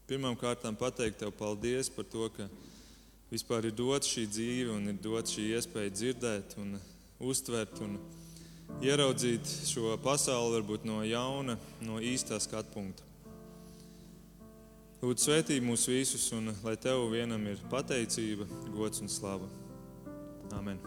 Pirmkārt, 0.04 0.66
pateikt 0.76 1.22
tev 1.22 1.30
paldies 1.32 1.88
par 1.88 2.04
to, 2.04 2.26
ka 2.28 2.44
vispār 3.30 3.70
ir 3.70 3.72
dots 3.72 4.10
šī 4.12 4.26
dzīve 4.28 4.74
un 4.74 4.90
ir 4.92 4.98
dots 5.00 5.32
šī 5.32 5.46
iespēja 5.56 5.92
dzirdēt 5.94 6.58
un 6.60 6.74
uztvert 7.24 7.80
un 7.80 7.96
ieraudzīt 8.84 9.48
šo 9.64 9.96
pasauli 10.04 10.58
varbūt 10.58 10.84
no 10.84 11.00
jauna, 11.08 11.56
no 11.80 12.02
īstā 12.04 12.36
skatu 12.36 12.76
punkta. 12.76 13.13
Lūdzu, 15.04 15.26
svētī 15.26 15.58
mūs 15.60 15.84
visus, 15.90 16.30
un 16.32 16.48
lai 16.64 16.78
tev 16.80 17.10
vienam 17.12 17.44
ir 17.50 17.60
pateicība, 17.68 18.48
gods 18.72 19.04
un 19.04 19.12
slava. 19.12 19.50
Amen! 20.56 20.80